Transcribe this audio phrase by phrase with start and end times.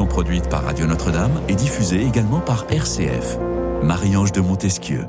[0.00, 3.36] produite par Radio Notre-Dame et diffusée également par RCF.
[3.82, 5.04] Marie-Ange de Montesquieu.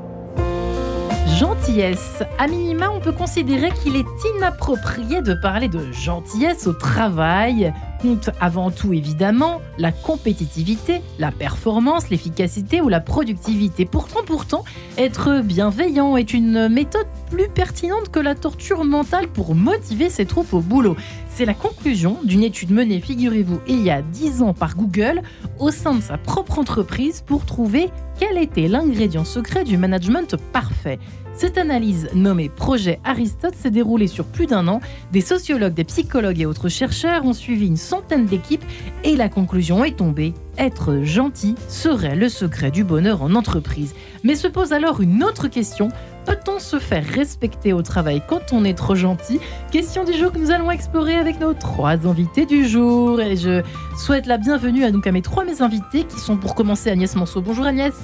[1.38, 2.22] Gentillesse.
[2.38, 4.04] À minima, on peut considérer qu'il est
[4.36, 7.72] inapproprié de parler de gentillesse au travail.
[8.02, 13.86] Compte avant tout évidemment la compétitivité, la performance, l'efficacité ou la productivité.
[13.86, 14.64] Pourtant, pourtant,
[14.98, 20.52] être bienveillant est une méthode plus pertinente que la torture mentale pour motiver ses troupes
[20.52, 20.94] au boulot.
[21.36, 25.20] C'est la conclusion d'une étude menée, figurez-vous, il y a 10 ans par Google
[25.58, 31.00] au sein de sa propre entreprise pour trouver quel était l'ingrédient secret du management parfait.
[31.36, 34.80] Cette analyse, nommée Projet Aristote, s'est déroulée sur plus d'un an.
[35.10, 38.64] Des sociologues, des psychologues et autres chercheurs ont suivi une centaine d'équipes
[39.02, 40.34] et la conclusion est tombée.
[40.56, 43.96] Être gentil serait le secret du bonheur en entreprise.
[44.22, 45.88] Mais se pose alors une autre question.
[46.26, 49.40] Peut-on se faire respecter au travail quand on est trop gentil?
[49.70, 53.20] Question du jour que nous allons explorer avec nos trois invités du jour.
[53.20, 53.62] Et je
[53.98, 57.14] souhaite la bienvenue à, donc, à mes trois mes invités qui sont pour commencer Agnès
[57.14, 57.42] Manceau.
[57.42, 57.94] Bonjour Agnès.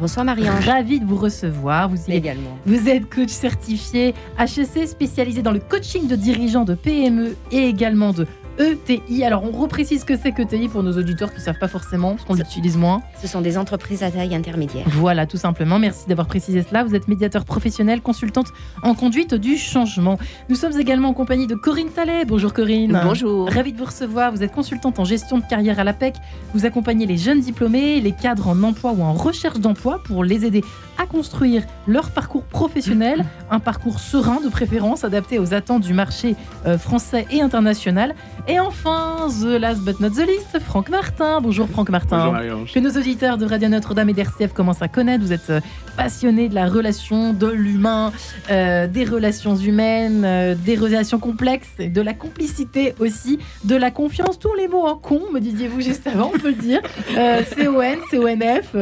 [0.00, 0.66] Bonsoir Marie-Ange.
[0.66, 1.90] Ravi de vous recevoir.
[1.90, 2.56] Vous êtes, Également.
[2.64, 8.12] Vous êtes coach certifié HEC spécialisé dans le coaching de dirigeants de PME et également
[8.12, 8.26] de
[8.60, 9.24] ETI.
[9.24, 12.12] Alors on reprécise ce que c'est qu'ETI pour nos auditeurs qui ne savent pas forcément,
[12.12, 13.02] parce qu'on l'utilise moins.
[13.20, 14.84] Ce sont des entreprises à taille intermédiaire.
[14.88, 15.78] Voilà, tout simplement.
[15.78, 16.84] Merci d'avoir précisé cela.
[16.84, 18.48] Vous êtes médiateur professionnel, consultante
[18.82, 20.18] en conduite du changement.
[20.48, 22.24] Nous sommes également en compagnie de Corinne Tallet.
[22.26, 23.00] Bonjour Corinne.
[23.02, 23.48] Bonjour.
[23.50, 24.30] Ravi de vous recevoir.
[24.30, 26.16] Vous êtes consultante en gestion de carrière à l'APEC.
[26.54, 30.44] Vous accompagnez les jeunes diplômés, les cadres en emploi ou en recherche d'emploi pour les
[30.44, 30.62] aider
[30.98, 36.36] à construire leur parcours professionnel, un parcours serein de préférence, adapté aux attentes du marché
[36.66, 38.14] euh, français et international.
[38.50, 41.40] Et enfin, the last but not the least, Franck Martin.
[41.40, 42.32] Bonjour Franck Martin.
[42.32, 45.22] Bonjour que nos auditeurs de Radio Notre-Dame et d'RCF commencent à connaître.
[45.22, 45.60] Vous êtes euh,
[45.96, 48.12] passionné de la relation, de l'humain,
[48.50, 54.40] euh, des relations humaines, euh, des relations complexes, de la complicité aussi, de la confiance.
[54.40, 56.80] Tous les mots en con, me disiez-vous juste avant, on peut le dire.
[57.16, 58.72] Euh, C-O-N, C-O-N-F,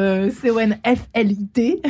[0.40, 1.82] C-O-N-F-L-I-T.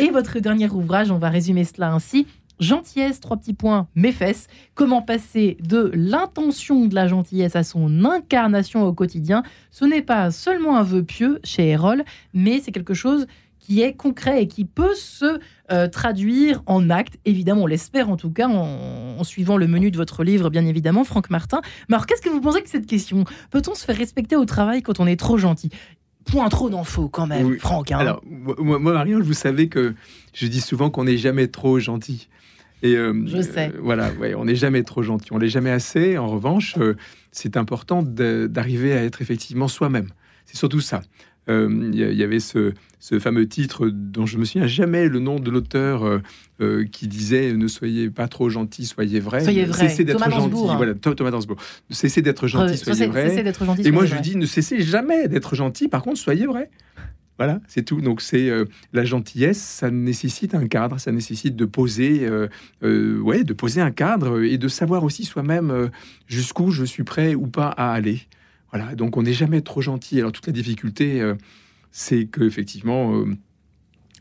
[0.00, 2.26] Et votre dernier ouvrage, on va résumer cela ainsi.
[2.60, 4.46] Gentillesse, trois petits points, mes fesses.
[4.74, 9.42] Comment passer de l'intention de la gentillesse à son incarnation au quotidien?
[9.70, 13.26] Ce n'est pas seulement un vœu pieux chez Erol, mais c'est quelque chose
[13.58, 15.40] qui est concret et qui peut se
[15.72, 17.18] euh, traduire en actes.
[17.24, 20.64] Évidemment, on l'espère en tout cas, en, en suivant le menu de votre livre, bien
[20.64, 21.60] évidemment, Franck Martin.
[21.88, 24.82] Mais alors, qu'est-ce que vous pensez de cette question Peut-on se faire respecter au travail
[24.82, 25.70] quand on est trop gentil?
[26.26, 27.58] Point trop d'infos quand même, Oui.
[27.58, 27.90] Franck.
[27.92, 27.98] hein.
[27.98, 29.94] Alors, moi, moi, Marie-Ange, vous savez que
[30.32, 32.28] je dis souvent qu'on n'est jamais trop gentil.
[32.86, 33.68] Et euh, Je sais.
[33.74, 35.28] euh, voilà, ouais, on n'est jamais trop gentil.
[35.32, 36.18] On l'est jamais assez.
[36.18, 36.94] En revanche, euh,
[37.32, 40.08] c'est important d'arriver à être effectivement soi-même.
[40.44, 41.02] C'est surtout ça.
[41.48, 45.48] Il y, avait ce, ce fameux titre dont je me souviens jamais le nom de
[45.48, 46.20] l'auteur
[46.90, 49.44] qui disait ne soyez pas trop gentil, soyez vrai.
[49.44, 49.88] Soyez vrai.
[49.88, 50.56] Cessez d'être Thomas gentil.
[50.68, 50.76] Hein.
[50.76, 51.58] Voilà, Tho- Thomas Dansbourg.
[51.90, 53.44] Cessez d'être gentil, soyez vrai.
[53.64, 53.86] gentil.
[53.86, 55.86] Et moi, je dis, ne cessez jamais d'être gentil.
[55.86, 56.68] Par contre, soyez vrai.
[57.38, 58.00] Voilà, c'est tout.
[58.00, 58.64] Donc, c'est euh,
[58.94, 62.48] la gentillesse, ça nécessite un cadre, ça nécessite de poser, euh,
[62.82, 65.90] euh, ouais, de poser un cadre et de savoir aussi soi-même
[66.26, 68.20] jusqu'où je suis prêt ou pas à aller.
[68.72, 70.18] Voilà, donc on n'est jamais trop gentil.
[70.18, 71.22] Alors toute la difficulté,
[71.92, 73.24] c'est que effectivement,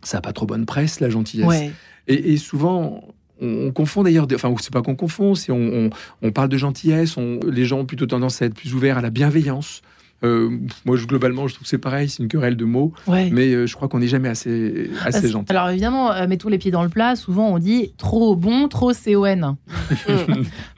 [0.04, 1.48] ça n'a pas trop bonne presse la gentillesse.
[1.48, 1.72] Ouais.
[2.08, 3.02] Et, et souvent,
[3.42, 5.90] on, on confond d'ailleurs, enfin, c'est pas qu'on confond, c'est on, on,
[6.22, 9.02] on parle de gentillesse, on- les gens ont plutôt tendance à être plus ouverts à
[9.02, 9.82] la bienveillance.
[10.24, 10.50] Euh,
[10.86, 13.30] moi, je, globalement, je trouve que c'est pareil, c'est une querelle de mots, Ouais.
[13.32, 15.52] mais euh, je crois qu'on n'est jamais assez, assez Parce- gentil.
[15.52, 17.16] Alors évidemment, euh, mettons les pieds dans le plat.
[17.16, 19.58] Souvent, on dit trop bon, trop CON.
[19.92, 20.26] Après,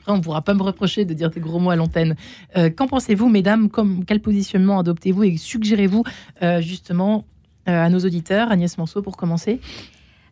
[0.08, 2.16] on ne pourra pas me reprocher de dire des gros mots à l'antenne.
[2.56, 3.70] Euh, Qu'en pensez-vous, mesdames?
[3.70, 6.02] Comme, Quel positionnement adoptez-vous et suggérez-vous
[6.42, 7.24] euh, justement
[7.68, 8.50] euh, à nos auditeurs?
[8.50, 9.60] Agnès Manceau, pour commencer.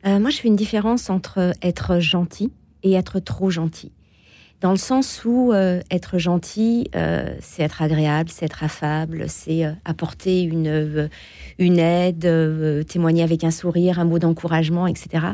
[0.04, 2.50] Euh, moi, je fais une différence entre être gentil
[2.82, 3.92] et être trop gentil.
[4.62, 9.66] Dans le sens où euh, être gentil, euh, c'est être agréable, c'est être affable, c'est
[9.66, 11.10] euh, apporter une,
[11.58, 15.26] une aide, témoigner avec un sourire, un mot d'encouragement, etc.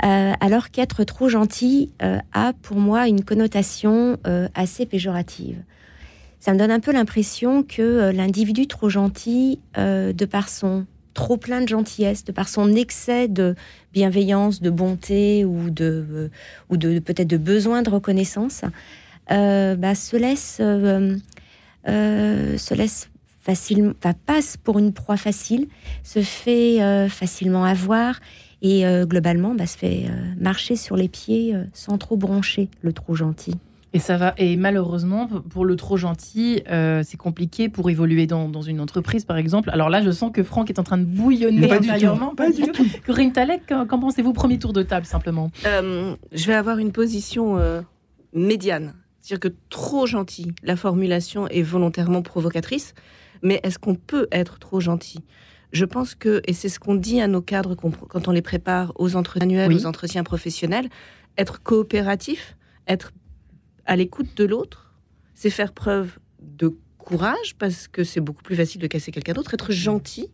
[0.00, 1.92] Alors qu'être trop gentil
[2.32, 4.18] a pour moi une connotation
[4.52, 5.62] assez péjorative.
[6.40, 11.60] Ça me donne un peu l'impression que l'individu trop gentil, de par son trop plein
[11.60, 13.54] de gentillesse, de par son excès de
[13.92, 16.28] bienveillance, de bonté ou de, euh,
[16.70, 18.62] ou de peut-être de besoin de reconnaissance,
[19.30, 21.18] euh, bah, se laisse, euh,
[21.86, 23.08] se laisse
[23.40, 23.92] facilement,
[24.26, 25.66] passe pour une proie facile,
[26.04, 26.78] se fait
[27.08, 28.20] facilement avoir
[28.62, 30.04] et globalement bah, se fait
[30.38, 33.56] marcher sur les pieds sans trop broncher le trop gentil.
[33.94, 34.34] Et ça va.
[34.38, 39.24] Et malheureusement, pour le trop gentil, euh, c'est compliqué pour évoluer dans, dans une entreprise,
[39.24, 39.68] par exemple.
[39.70, 42.50] Alors là, je sens que Franck est en train de bouillonner Pas du tout, pas
[42.50, 42.86] du tout.
[43.04, 45.50] Corinne Talek, qu'en qu'en pensez-vous Premier tour de table, simplement?
[45.66, 47.82] Euh, je vais avoir une position euh,
[48.32, 48.94] médiane.
[49.20, 52.94] C'est-à-dire que trop gentil, la formulation est volontairement provocatrice,
[53.42, 55.20] mais est-ce qu'on peut être trop gentil?
[55.72, 58.92] Je pense que, et c'est ce qu'on dit à nos cadres quand on les prépare
[58.96, 60.88] aux entretiens annuels, aux entretiens professionnels,
[61.38, 62.56] être coopératif,
[62.88, 63.12] être
[63.86, 64.92] à l'écoute de l'autre,
[65.34, 69.54] c'est faire preuve de courage, parce que c'est beaucoup plus facile de casser quelqu'un d'autre.
[69.54, 70.28] Être gentil,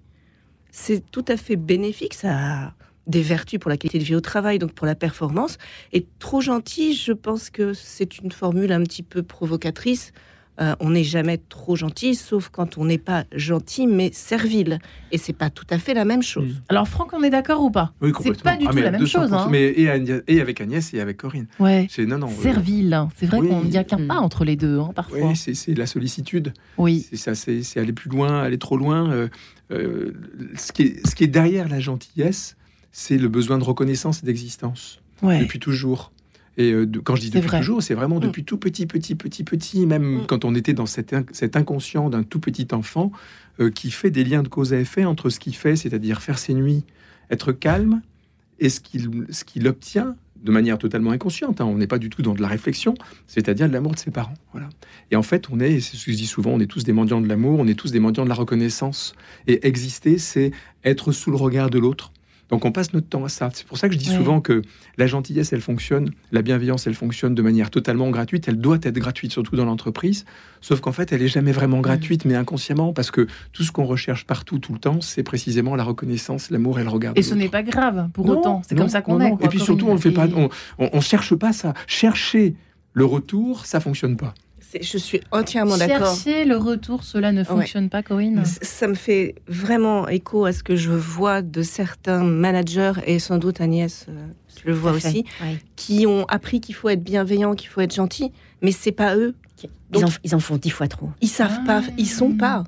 [0.71, 2.75] c'est tout à fait bénéfique, ça a
[3.06, 5.56] des vertus pour la qualité de vie au travail, donc pour la performance.
[5.93, 10.12] Et trop gentil, je pense que c'est une formule un petit peu provocatrice.
[10.60, 14.81] Euh, on n'est jamais trop gentil, sauf quand on n'est pas gentil, mais servile.
[15.12, 16.49] Et c'est pas tout à fait la même chose.
[16.55, 16.62] Mm.
[16.69, 17.93] Alors, Franck, on est d'accord ou pas?
[18.00, 19.32] Oui, C'est pas du Ah, tout mais la même 200%, chose.
[19.32, 19.46] Hein.
[19.50, 21.46] Mais et, Agnès- et avec Agnès et avec Corinne.
[21.60, 21.87] Ouais.
[21.90, 22.26] C'est non, non.
[22.26, 23.08] euh, Servile, hein.
[23.16, 23.49] c'est vrai oui.
[23.49, 24.08] qu'on n'y a qu'un Mm.
[24.08, 25.19] pas entre les deux, hein, parfois.
[25.20, 26.52] Oui, c'est la sollicitude.
[26.76, 27.06] Oui.
[27.08, 29.11] C'est ça, c'est c'est aller plus loin, aller trop loin.
[29.12, 29.28] euh,
[29.70, 30.12] euh,
[30.56, 32.56] ce, qui est, ce qui est derrière la gentillesse,
[32.90, 35.40] c'est le besoin de reconnaissance et d'existence Ouais.
[35.40, 36.11] depuis toujours.
[36.58, 37.58] Et euh, de- quand je dis depuis vrai.
[37.60, 38.20] toujours, c'est vraiment Mm.
[38.20, 40.26] depuis tout petit, petit, petit, petit, même Mm.
[40.26, 43.10] quand on était dans cet, in- cet inconscient d'un tout petit enfant
[43.60, 46.38] euh, qui fait des liens de cause à effet entre ce qu'il fait, c'est-à-dire faire
[46.38, 46.84] ses nuits,
[47.31, 48.02] être calme,
[48.60, 51.60] et ce qu'il ce qu'il obtient de manière totalement inconsciente.
[51.60, 51.64] hein.
[51.64, 52.94] On n'est pas du tout dans de la réflexion,
[53.26, 54.34] c'est-à-dire de l'amour de ses parents.
[54.52, 54.69] Voilà.
[55.11, 56.93] Et en fait, on est, c'est ce que je dis souvent, on est tous des
[56.93, 59.14] mendiants de l'amour, on est tous des mendiants de la reconnaissance.
[59.49, 60.52] Et exister, c'est
[60.84, 62.12] être sous le regard de l'autre.
[62.50, 63.50] Donc on passe notre temps à ça.
[63.53, 64.17] C'est pour ça que je dis Ouais.
[64.17, 64.62] souvent que
[64.97, 68.49] la gentillesse, elle fonctionne, la bienveillance, elle fonctionne de manière totalement gratuite.
[68.49, 70.25] Elle doit être gratuite, surtout dans l'entreprise.
[70.62, 73.85] Sauf qu'en fait, elle est jamais vraiment gratuite, mais inconsciemment, parce que tout ce qu'on
[73.85, 77.12] recherche partout, tout le temps, c'est précisément la reconnaissance, l'amour et le regard.
[77.17, 78.62] Et ce n'est pas grave pour Non, autant.
[78.67, 79.31] C'est comme ça qu'on est.
[79.31, 80.49] quoi, Et puis surtout, on ne fait pas, on,
[80.79, 81.75] on cherche pas ça.
[81.87, 82.55] Chercher
[82.95, 84.33] le retour, ça fonctionne pas.
[84.81, 86.15] Je suis entièrement d'accord.
[86.15, 88.44] Chercher le retour, cela ne fonctionne pas, Corinne.
[88.44, 93.38] Ça me fait vraiment écho à ce que je vois de certains managers, et sans
[93.38, 94.12] doute Agnès, euh,
[94.61, 95.56] je le vois aussi, Ouais.
[95.76, 98.31] qui ont appris qu'il faut être bienveillant, qu'il faut être gentil,
[98.61, 99.35] mais c'est pas eux.
[99.62, 101.09] Ils, Donc- en, ils en font dix fois trop.
[101.23, 101.91] Ils savent pas, Ah.
[101.97, 102.64] ils sont pas.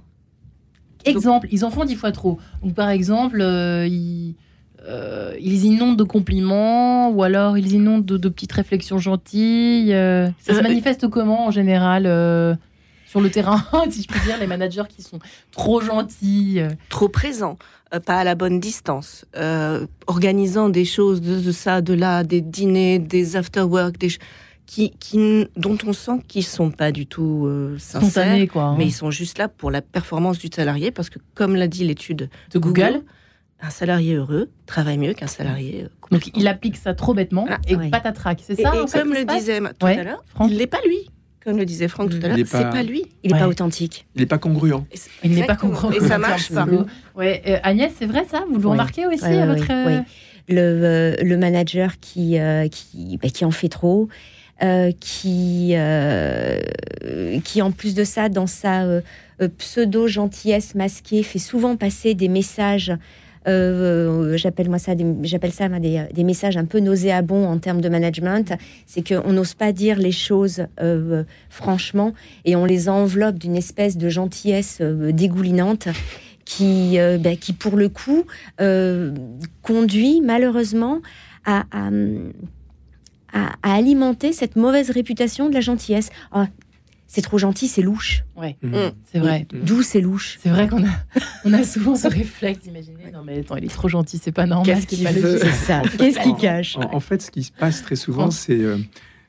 [1.05, 2.39] Exemple, ils en font dix fois trop.
[2.63, 4.35] Donc, par exemple, euh, ils,
[4.91, 9.93] euh, ils inondent de compliments ou alors ils inondent de, de petites réflexions gentilles.
[9.95, 10.29] euh.
[10.41, 12.55] ça se Euh, manifeste comment en général euh,
[13.07, 15.19] sur le terrain, si je peux dire, les managers qui sont
[15.53, 17.57] trop gentils trop présents,
[18.07, 19.25] pas à la bonne distance,
[20.07, 24.09] organisant des choses de, de ça, de là, des dîners, des after-work, des
[24.67, 28.63] qui, qui, dont on sent qu'ils sont pas du tout euh, sincères, spontanés, quoi.
[28.63, 28.77] hein.
[28.79, 31.85] mais ils sont juste là pour la performance du salarié, parce que comme l'a dit
[31.85, 33.03] l'étude de Google.
[33.63, 35.83] Un salarié heureux travaille mieux qu'un salarié.
[35.85, 37.91] euh, Donc, il applique ça trop bêtement Ah, et ouais.
[37.91, 38.41] patatrac.
[38.43, 40.51] C'est ça, et en fait, comme le disait tout Ouais, à l'heure, Franck.
[40.51, 40.97] il n'est pas lui.
[41.45, 43.05] Comme le disait Franck tout à Il l'heure, est c'est pas- pas lui.
[43.23, 43.41] Il n'est Ouais.
[43.41, 44.07] pas authentique.
[44.15, 44.85] Il n'est pas congruent.
[45.25, 45.95] Il n'est pas congruent.
[45.97, 46.67] Et ça marche pas.
[47.17, 48.45] Ouais, euh, Agnès, c'est vrai ça?
[48.51, 49.67] Vous le remarquez aussi Ouais, à votre...
[49.71, 50.01] euh,
[50.49, 54.09] Le, euh, le manager qui, euh, qui, bah, qui en fait trop,
[54.63, 56.61] euh, qui, euh,
[57.45, 59.01] qui en plus de ça, dans sa euh,
[59.59, 62.93] pseudo-gentillesse masquée, fait souvent passer des messages.
[63.49, 64.93] Euh, j'appelle moi ça
[65.23, 68.53] j'appelle ça des, messages un peu nauséabonds en termes de management
[68.87, 72.13] c'est qu'on n'ose pas dire les choses euh, franchement
[72.45, 75.89] et on les enveloppe d'une espèce de gentillesse euh, dégoulinante
[76.45, 78.25] qui, bah, qui pour le coup
[79.63, 81.01] conduit malheureusement
[81.45, 81.65] à-
[83.33, 86.11] à alimenter cette mauvaise réputation de la gentillesse.
[86.33, 86.49] Ah,
[87.13, 88.23] c'est trop gentil, c'est louche.
[88.37, 88.71] Ouais, Mhm.
[88.73, 88.91] Mm.
[89.11, 89.47] c'est vrai.
[89.53, 90.91] D'où c'est louche C'est vrai qu'on a,
[91.45, 94.47] on a souvent ce réflexe d'imaginer non mais attends, il est trop gentil, c'est pas
[94.47, 94.67] normal.
[94.77, 95.39] Qu'est-ce qu'il veut.
[95.39, 95.83] C'est ça.
[95.99, 98.79] Qu'est-ce qu'il cache En, en fait, ce qui se passe très souvent, c'est euh,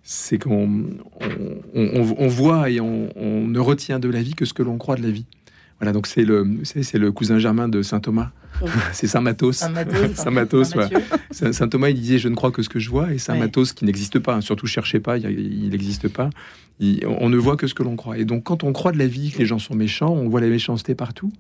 [0.04, 0.86] c'est qu'on
[1.20, 4.64] on, on- on voit et on, on ne retient de la vie que ce que
[4.64, 5.26] l'on croit de la vie.
[5.82, 8.30] Voilà, donc c'est le, c'est c'est le cousin germain de saint Thomas.
[8.94, 9.58] C'est Saint Matos.
[9.58, 10.98] Saint Mathos, Saint Mathos, Saint Mathieu.
[11.32, 13.12] Saint Saint Thomas, il disait Je ne crois que ce que je vois.
[13.12, 13.50] Et Saint Ouais.
[13.76, 16.30] Qui n'existe pas, hein, surtout cherchez pas, il n'existe pas.
[16.80, 18.20] Il- on ne voit que ce que l'on croit.
[18.20, 20.42] Et donc, quand on croit de la vie que les gens sont méchants, on voit
[20.42, 21.32] la méchanceté partout.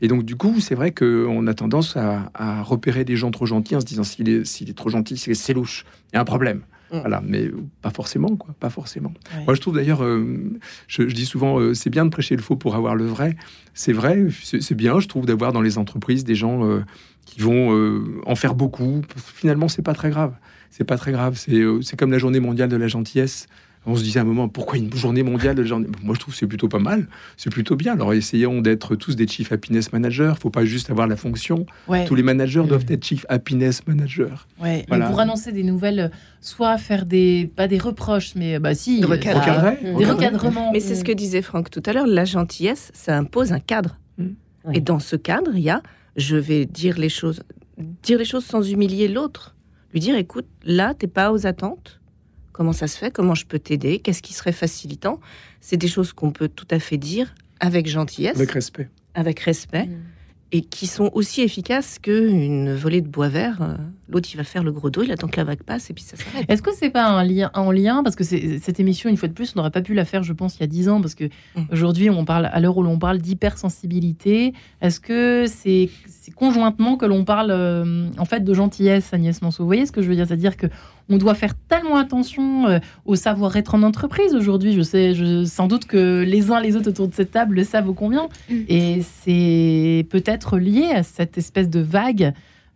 [0.00, 3.44] Et donc, du coup, c'est vrai qu'on a tendance à, à repérer des gens trop
[3.44, 5.84] gentils en se disant S'il est, s'il est trop gentil, c'est c'est louche.
[6.12, 6.62] Il y a un problème.
[6.92, 7.00] Mm.
[7.00, 7.50] Voilà, mais
[7.82, 8.54] pas forcément, quoi.
[8.58, 9.12] Pas forcément.
[9.36, 9.44] Ouais.
[9.44, 10.52] Moi, je trouve d'ailleurs, euh,
[10.88, 13.36] je, je dis souvent, euh, c'est bien de prêcher le faux pour avoir le vrai.
[13.74, 16.80] C'est vrai, c'est bien, je trouve, d'avoir dans les entreprises des gens euh,
[17.24, 19.02] qui vont en faire beaucoup.
[19.16, 20.34] Finalement, c'est pas très grave.
[20.70, 21.36] C'est pas très grave.
[21.36, 23.46] C'est c'est comme la journée mondiale de la gentillesse.
[23.86, 26.20] On se disait à un moment, pourquoi une journée mondiale de la gentillesse Moi, je
[26.20, 27.08] trouve que c'est plutôt pas mal.
[27.38, 27.94] C'est plutôt bien.
[27.94, 30.34] Alors, essayons d'être tous des chief happiness managers.
[30.38, 31.64] faut pas juste avoir la fonction.
[31.88, 32.04] Ouais.
[32.04, 34.34] Tous les managers doivent être chief happiness managers.
[34.60, 35.06] Ouais, Voilà.
[35.06, 36.10] mais pour annoncer des nouvelles,
[36.42, 39.70] soit faire des, pas des reproches, mais bah si, Des euh, recadrer.
[39.70, 40.04] recadrer.
[40.04, 40.72] recadrements.
[40.72, 43.96] Mais c'est ce que disait Franck tout à l'heure, la gentillesse, ça impose un cadre.
[44.18, 44.24] Mm.
[44.66, 44.72] Oui.
[44.76, 45.82] Et dans ce cadre, il y a,
[46.16, 47.42] je vais dire les choses,
[48.02, 49.56] dire les choses sans humilier l'autre.
[49.94, 51.99] Lui dire, écoute, là, t'es pas aux attentes
[52.60, 55.18] comment ça se fait, comment je peux t'aider, qu'est-ce qui serait facilitant?
[55.62, 58.36] C'est des choses qu'on peut tout à fait dire avec gentillesse.
[58.36, 58.90] Avec respect.
[59.14, 59.86] Avec respect.
[59.86, 59.96] Mm
[60.52, 63.58] et qui sont aussi efficaces qu'une volée de bois vert.
[63.62, 63.76] Euh,
[64.08, 66.02] l'autre, il va faire le gros dos, il attend que la vague passe et puis
[66.02, 66.44] ça s'arrête.
[66.48, 68.02] Est-ce que c'est pas un lien en lien?
[68.02, 70.32] Parce que cette émission, une fois de plus, on n'aurait pas pu la faire, je
[70.32, 71.62] pense, il y a dix ans, parce que mm.
[71.70, 74.52] aujourd'hui, on parle à l'heure où l'on parle d'hypersensibilité.
[74.80, 75.88] Est-ce que c'est
[76.34, 79.62] conjointement que l'on parle euh, en fait de gentillesse, Agnès Manceau?
[79.62, 80.26] Vous voyez ce que je veux dire?
[80.26, 80.66] C'est-à-dire que
[81.10, 84.72] on doit faire tellement attention euh, au savoir-être en entreprise aujourd'hui.
[84.72, 87.64] Je sais, je, sans doute que les uns les autres autour de cette table le
[87.64, 88.28] savent au combien.
[88.48, 88.54] Mm.
[88.68, 92.32] Et c'est peut-être lié à cette espèce de vague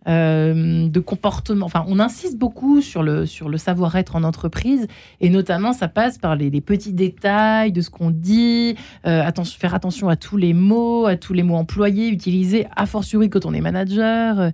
[0.08, 1.64] euh, de comportement.
[1.64, 4.86] Enfin, on insiste beaucoup sur le, sur le savoir-être en entreprise
[5.20, 8.74] et notamment ça passe par les, petits détails de ce qu'on dit,
[9.06, 12.84] euh, attention, faire attention à tous les mots, à tous les mots employés, utilisés, a
[12.84, 14.50] fortiori quand on est manager.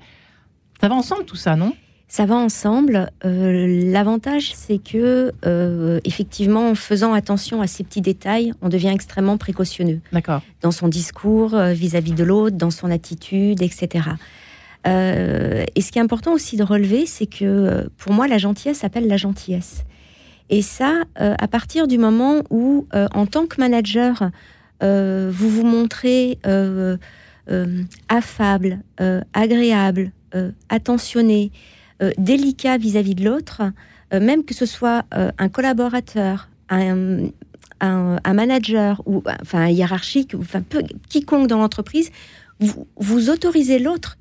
[0.80, 1.72] Ça va ensemble tout ça, non?
[2.10, 3.08] Ça va ensemble.
[3.24, 8.88] Euh, l'avantage, c'est que, euh, effectivement, en faisant attention à ces petits détails, on devient
[8.88, 10.00] extrêmement précautionneux.
[10.12, 10.42] D'accord.
[10.60, 14.10] Dans son discours euh, vis-à-vis de l'autre, dans son attitude, etc.
[14.86, 19.06] et ce qui est important aussi de relever, c'est que pour moi, la gentillesse s'appelle
[19.06, 19.84] la gentillesse.
[20.48, 24.30] Et ça, à partir du moment où, en tant que manager,
[24.80, 26.38] vous vous montrez
[28.08, 28.78] affable,
[29.34, 30.12] agréable,
[30.70, 31.52] attentionné,
[32.18, 33.62] délicat vis-à-vis de l'autre,
[34.12, 37.30] euh, même que ce soit euh, un collaborateur, un,
[38.32, 40.62] manager ou enfin un hiérarchique, enfin
[41.08, 42.10] quiconque dans l'entreprise,
[42.60, 44.18] vous autorisez l'autre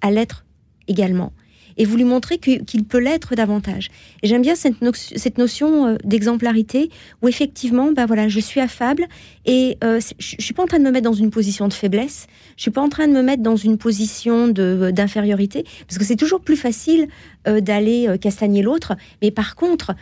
[0.00, 0.44] à l'être
[0.86, 1.32] également
[1.76, 3.90] et vous lui montrez qu'il peut l'être davantage.
[4.22, 6.90] Et j'aime bien cette, notion euh, d'exemplarité
[7.22, 9.06] où effectivement, ben voilà, je suis affable
[9.46, 12.26] et euh, je, suis pas en train de me mettre dans une position de faiblesse,
[12.56, 16.16] je suis pas en train de me mettre dans une position d'infériorité parce que c'est
[16.16, 17.06] toujours plus facile euh,
[17.46, 19.94] d'aller castagner l'autre, mais par contre,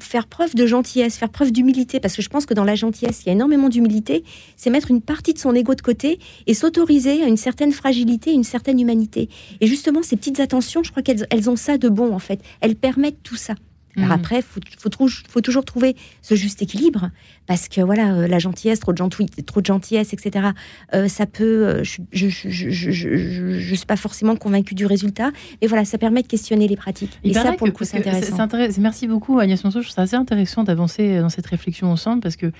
[0.00, 3.22] faire preuve de gentillesse, faire preuve d'humilité, parce que je pense que dans la gentillesse,
[3.22, 4.24] il y a énormément d'humilité,
[4.56, 8.32] c'est mettre une partie de son ego de côté et s'autoriser à une certaine fragilité,
[8.32, 9.28] une certaine humanité.
[9.60, 12.40] Et justement, ces petites attentions, je crois qu'elles elles ont ça de bon, en fait.
[12.60, 13.54] Elles permettent tout ça.
[13.98, 14.24] Alors mhm.
[14.24, 14.42] après, il
[14.78, 17.10] faut, toujours trouver ce juste équilibre,
[17.46, 20.48] parce que voilà, euh, la gentillesse, trop de, gentillesse, trop de gentillesse, etc.,
[20.94, 21.66] euh, ça peut...
[21.66, 26.68] Euh, je ne suis pas forcément convaincue du résultat, mais voilà, ça permet de questionner
[26.68, 27.18] les pratiques.
[27.24, 28.48] Et ça, pour le coup, c'est intéressant.
[28.78, 29.80] Merci beaucoup, Agnès Monceau.
[29.80, 32.52] Je trouve ça assez intéressant d'avancer dans cette réflexion ensemble, parce qu'il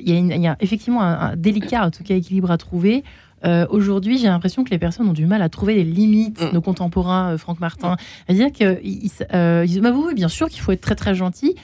[0.00, 3.04] y, y, a effectivement un, un, délicat, en tout cas, équilibre à trouver
[3.44, 6.54] euh, aujourd'hui, j'ai l'impression que les personnes ont du mal à trouver les limites, mm.
[6.54, 7.96] nos contemporains, euh, Franck Martin.
[8.26, 11.54] C'est-à-dire qu'ils euh, ils, bah oui, bien sûr qu'il faut être très très gentil,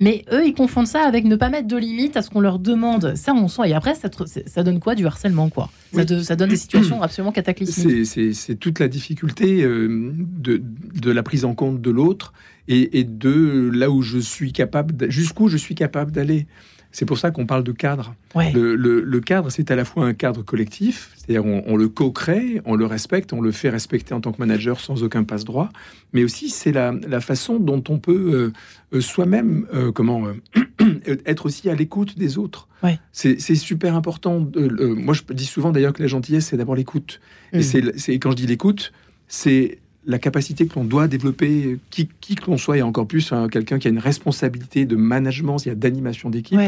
[0.00, 2.58] mais eux, ils confondent ça avec ne pas mettre de limites à ce qu'on leur
[2.58, 3.14] demande.
[3.16, 3.62] Ça, on sent.
[3.66, 4.08] Et après, ça,
[4.46, 5.70] ça donne quoi Du harcèlement, quoi?
[5.92, 8.06] Ça, donne des situations absolument cataclysmiques.
[8.06, 10.62] C'est toute la difficulté de,
[11.00, 12.32] de, la prise en compte de l'autre
[12.66, 16.46] et, et, de là où je suis capable, jusqu'où je suis capable d'aller.
[16.92, 18.14] C'est pour ça qu'on parle de cadre.
[18.34, 22.86] Le, cadre, c'est à la fois un cadre collectif, c'est-à-dire on, le co-crée, on le
[22.86, 25.70] respecte, on le fait respecter en tant que manager sans aucun passe-droit,
[26.12, 28.52] mais aussi c'est la, façon dont on peut
[28.92, 30.24] euh, euh, soi-même euh, comment
[31.26, 32.68] être aussi à l'écoute des autres.
[33.12, 34.48] C'est super important.
[34.56, 37.20] moi, je dis souvent d'ailleurs que la gentillesse, c'est d'abord l'écoute.
[37.52, 38.92] Et c'est quand je dis l'écoute,
[39.28, 39.78] c'est
[40.10, 43.78] la capacité que l'on doit développer, qui, que l'on soit, et encore plus hein, quelqu'un
[43.78, 46.58] qui a une responsabilité de management, il y a d'animation d'équipe,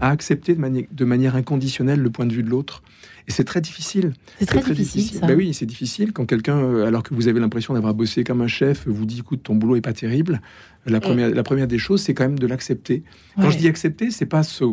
[0.00, 2.82] à accepter de, de, manière inconditionnelle le point de vue de l'autre.
[3.28, 4.14] Et c'est très difficile.
[4.38, 5.20] C'est très, difficile.
[5.20, 8.40] Ben oui, c'est difficile quand quelqu'un, euh, alors que vous avez l'impression d'avoir bossé comme
[8.40, 10.40] un chef, vous dit écoute, ton boulot est pas terrible.
[10.86, 13.04] La première, la première des choses, c'est quand même de l'accepter.
[13.36, 14.64] Quand je dis accepter, c'est pas se,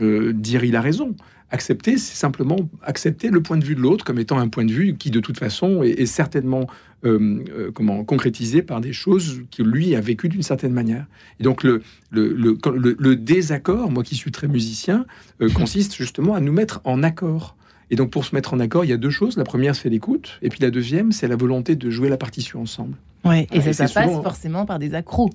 [0.00, 1.16] euh, dire il a raison.
[1.52, 4.72] Accepter, c'est simplement accepter le point de vue de l'autre comme étant un point de
[4.72, 6.66] vue qui, de toute façon, est, certainement
[7.04, 11.06] euh, euh, comment concrétisé par des choses que lui a vécu d'une certaine manière.
[11.40, 15.06] Et donc le, le, le, désaccord, moi qui suis très musicien,
[15.40, 17.56] euh, consiste justement à nous mettre en accord.
[17.90, 19.36] Et donc pour se mettre en accord, il y a deux choses.
[19.36, 22.62] La première, c'est l'écoute, et puis la deuxième, c'est la volonté de jouer la partition
[22.62, 22.94] ensemble.
[23.24, 25.30] Ouais, et ça, ça passe forcément par des accros.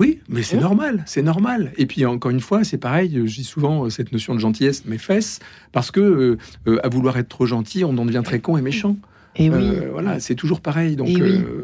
[0.00, 1.72] Oui, mais c'est normal, c'est normal.
[1.76, 4.86] Et puis encore une fois, c'est pareil, je dis souvent euh, cette notion de gentillesse
[4.86, 5.40] mes fesses,
[5.72, 8.62] parce que euh, euh, à vouloir être trop gentil, on en devient très con et
[8.62, 8.96] méchant.
[9.36, 9.72] Et oui.
[9.92, 10.96] voilà, c'est toujours pareil.
[10.96, 11.20] Donc, il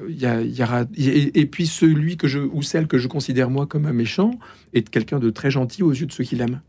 [0.09, 0.85] y, aura.
[0.97, 4.33] Et, puis celui que je ou celle que je considère moi comme un méchant
[4.73, 6.61] est quelqu'un de très gentil aux yeux de ceux qui l'aiment.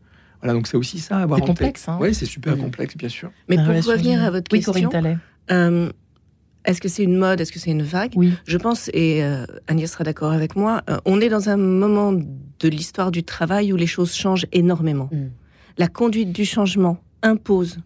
[0.41, 3.09] Voilà, donc c'est aussi ça à avoir en complexe, Hein oui, c'est super complexe, bien
[3.09, 3.29] sûr.
[3.49, 4.89] Mais pour revenir à votre question,
[6.67, 7.39] est-ce que c'est une mode?
[7.39, 8.11] Est-ce que c'est une vague?
[8.15, 8.33] Oui.
[8.45, 12.11] Je pense, et euh, Agnès sera d'accord avec moi, euh, on est dans un moment
[12.11, 15.09] de l'histoire du travail où les choses changent énormément.
[15.11, 15.29] Mm.
[15.77, 17.79] La conduite du changement impose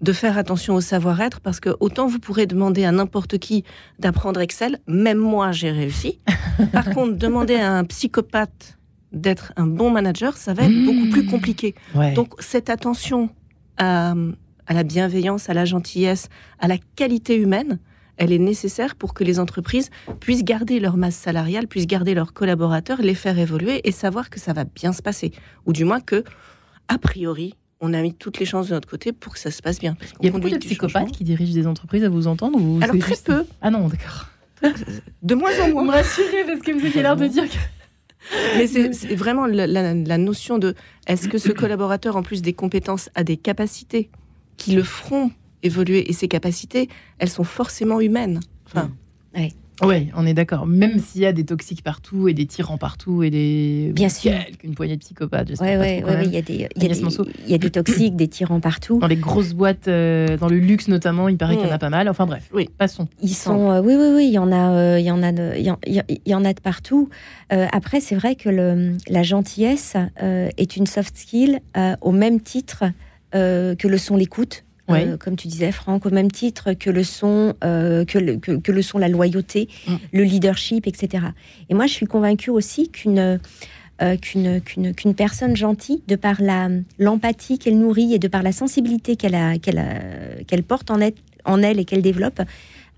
[0.00, 3.64] de faire attention au savoir-être parce que autant vous pourrez demander à n'importe qui
[3.98, 6.20] d'apprendre Excel, même moi j'ai réussi.
[6.72, 8.78] Par contre, demander à un psychopathe
[9.12, 11.74] d'être un bon manager, ça va être beaucoup plus compliqué.
[12.14, 13.30] Donc cette attention
[13.78, 14.14] à,
[14.66, 16.28] à, la bienveillance, à la gentillesse,
[16.60, 17.78] à la qualité humaine,
[18.16, 19.90] elle est nécessaire pour que les entreprises
[20.20, 24.40] puissent garder leur masse salariale, puissent garder leurs collaborateurs, les faire évoluer et savoir que
[24.40, 25.32] ça va bien se passer.
[25.66, 26.24] Ou du moins que,
[26.88, 29.60] a priori, on a mis toutes les chances de notre côté pour que ça se
[29.60, 29.96] passe bien.
[30.20, 32.96] Il y a beaucoup de psychopathes qui dirigent des entreprises à vous entendre ou Alors
[32.98, 33.44] très peu.
[33.60, 34.26] Ah non, d'accord.
[35.22, 35.82] De moins en moins.
[35.82, 37.56] Vous me rassurez parce que vous avez l'air de dire que...
[38.56, 40.74] Mais c'est vraiment la, notion de
[41.06, 44.10] est-ce que ce collaborateur, en plus des compétences, a des capacités
[44.56, 45.30] qui le feront
[45.64, 48.40] évoluer Et ces capacités, elles sont forcément humaines.
[48.66, 48.90] Enfin,
[49.82, 50.66] Oui, on est d'accord.
[50.66, 53.90] Même s'il y a des toxiques partout et des tyrans partout et des.
[53.92, 54.32] Bien sûr.
[54.62, 55.48] Une poignée de psychopathes.
[55.60, 59.00] Oui, oui, il y a des, il y a des, toxiques, des tyrans partout.
[59.00, 61.76] Dans les grosses boîtes, euh, dans le luxe notamment, il paraît qu'il y en a
[61.76, 61.80] mm.
[61.80, 62.08] pas mal.
[62.08, 63.08] Enfin bref, oui, passons.
[63.20, 63.72] Ils sont.
[63.72, 65.64] Euh, oui, oui, oui, il y en a, euh, il y en a, de, il
[65.64, 67.08] y, en, a de partout.
[67.50, 71.60] après, c'est vrai que le, la gentillesse est une soft skill
[72.00, 72.84] au même titre
[73.32, 77.54] que le son l'écoute euh, comme tu disais, Franck, au même titre que le son,
[77.64, 79.94] euh, que, le, que, le son, la loyauté, mm.
[80.12, 81.26] le leadership, etc.
[81.68, 83.40] Et moi, je suis convaincue aussi qu'une
[84.02, 88.52] euh, qu'une qu'une personne gentille, de par la l'empathie qu'elle nourrit et de par la
[88.52, 91.14] sensibilité qu'elle a qu'elle qu'elle porte en elle,
[91.44, 92.42] en elle et qu'elle développe,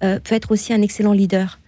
[0.01, 1.59] peut être aussi un excellent leader,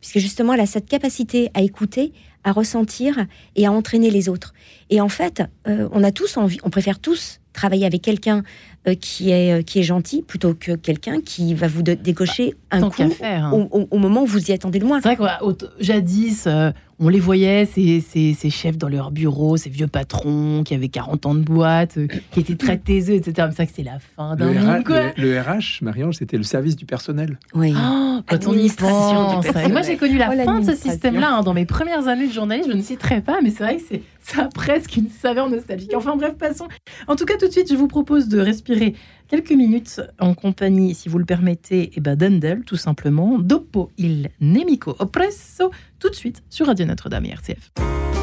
[0.00, 2.12] puisque justement, elle a cette capacité à écouter,
[2.44, 4.54] à ressentir et à entraîner les autres.
[4.90, 8.44] Et en fait, on a tous envie, on préfère tous travailler avec quelqu'un
[8.86, 12.76] euh, qui, est, euh, qui est gentil plutôt que quelqu'un qui va vous décocher bah,
[12.76, 13.50] un coup hein.
[13.50, 15.00] au, moment où vous y attendez le moins.
[15.00, 19.68] C'est vrai que jadis, euh, on les voyait, ces, ces, chefs dans leur bureau, ces
[19.68, 21.98] vieux patrons qui avaient 40 ans de boîte,
[22.30, 23.48] qui étaient très taiseux, etc.
[23.50, 24.84] C'est ça que c'est la fin d'un monde.
[25.16, 27.38] Le, RH, Marianne, c'était le service du personnel.
[27.54, 27.74] Oui.
[27.76, 29.46] Oh, quand on y pense.
[29.70, 32.32] moi, j'ai connu la oh, fin de ce système-là hein, dans mes premières années de
[32.32, 32.70] journalisme.
[32.70, 35.92] Je ne citerai pas, mais c'est vrai que c'est ça a presque une saveur nostalgique.
[35.94, 36.66] Enfin bref, passons.
[37.06, 38.94] En tout cas, tout de suite, je vous propose de respirer
[39.28, 43.38] quelques minutes en compagnie, si vous le permettez, et eh ben d'Endel, tout simplement.
[43.38, 47.72] Dopo il nemico oppresso, tout de suite sur Radio Notre-Dame et RCF.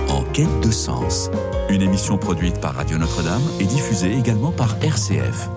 [0.10, 1.30] En quête de sens,
[1.70, 5.50] une émission produite par Radio Notre-Dame et diffusée également par RCF.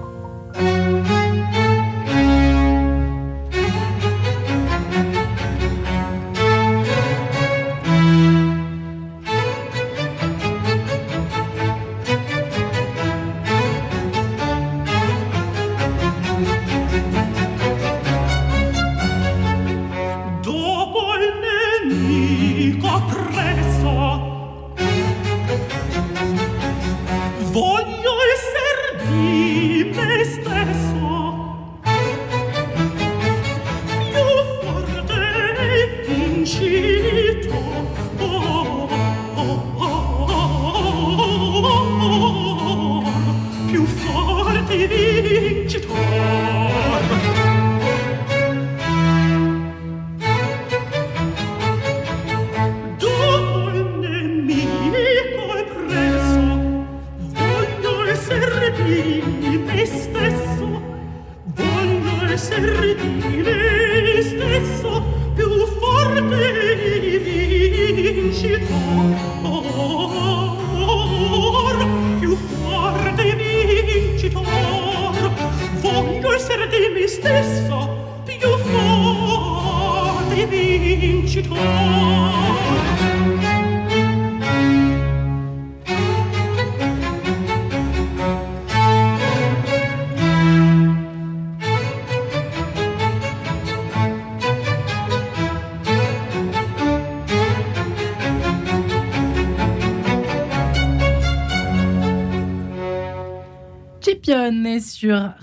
[45.88, 46.45] Sur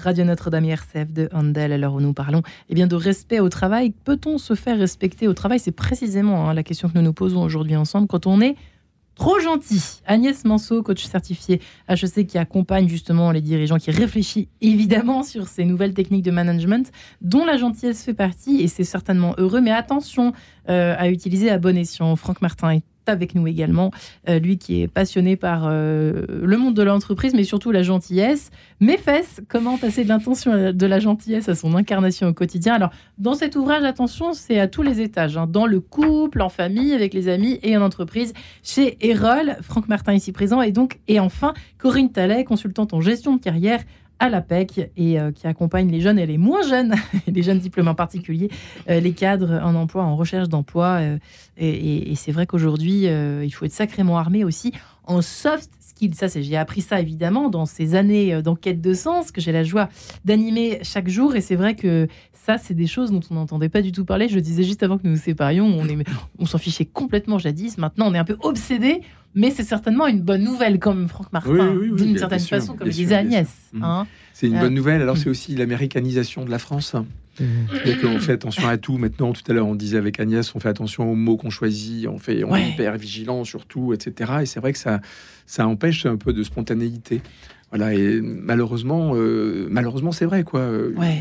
[0.04, 3.48] Radio Notre-Dame RCF de Handel, à l'heure où nous parlons eh bien, de respect au
[3.48, 3.92] travail.
[4.04, 5.60] Peut-on se faire respecter au travail?
[5.60, 8.56] C'est précisément hein, la question que nous nous posons aujourd'hui ensemble quand on est
[9.16, 10.02] trop gentil.
[10.06, 15.64] Agnès Manceau, coach certifié HEC qui accompagne justement les dirigeants, qui réfléchit évidemment sur ces
[15.64, 19.62] nouvelles techniques de management dont la gentillesse fait partie et c'est certainement heureux.
[19.62, 20.34] Mais attention
[20.70, 22.16] euh, à utiliser à bon escient.
[22.16, 23.92] Franck Martin est avec nous également,
[24.30, 28.50] euh, lui qui est passionné par euh, le monde de l'entreprise, mais surtout la gentillesse.
[28.80, 32.74] Mes fesses, comment passer de l'intention de la gentillesse à son incarnation au quotidien?
[32.76, 35.48] Alors, dans cet ouvrage, attention, c'est à tous les étages, hein.
[35.48, 38.34] dans le couple, en famille, avec les amis et en entreprise.
[38.64, 43.36] Chez Erol, Franck Martin ici présent, et donc, et enfin, Corinne Tallet, consultante en gestion
[43.36, 43.82] de carrière
[44.24, 46.96] à l'APEC et qui accompagne les jeunes et les moins jeunes,
[47.28, 48.50] les jeunes diplômés en particulier,
[48.88, 51.02] les cadres en emploi, en recherche d'emploi.
[51.58, 54.72] et, et c'est vrai qu'aujourd'hui, il faut être sacrément armé aussi
[55.06, 55.70] en soft
[56.12, 59.52] ça, c'est, j'ai appris ça évidemment dans ces années euh, d'enquête de sens que j'ai
[59.52, 59.90] la joie
[60.26, 61.36] d'animer chaque jour.
[61.36, 62.08] Et c'est vrai que
[62.46, 64.28] ça, c'est des choses dont on n'entendait pas du tout parler.
[64.28, 65.88] Je disais juste avant que nous nous séparions, on,
[66.40, 67.78] on s'en fichait complètement jadis.
[67.78, 69.02] Maintenant, on est un peu obsédé,
[69.34, 73.48] mais c'est certainement une bonne nouvelle, comme Franck Martin, d'une certaine façon, comme disait Agnès.
[73.82, 74.06] Hein.
[74.34, 75.02] C'est une bonne nouvelle.
[75.02, 76.96] Alors, c'est aussi l'américanisation de la France.
[77.40, 79.32] Et qu'on fait attention à tout maintenant.
[79.32, 82.20] Tout à l'heure, on disait avec Agnès, on fait attention aux mots qu'on choisit, on,
[82.20, 84.34] fait, on est hyper vigilant sur tout, etc.
[84.42, 85.00] Et c'est vrai que ça,
[85.48, 87.22] ça empêche un peu de spontanéité.
[87.76, 90.70] Voilà, et malheureusement, euh, malheureusement, c'est vrai, quoi.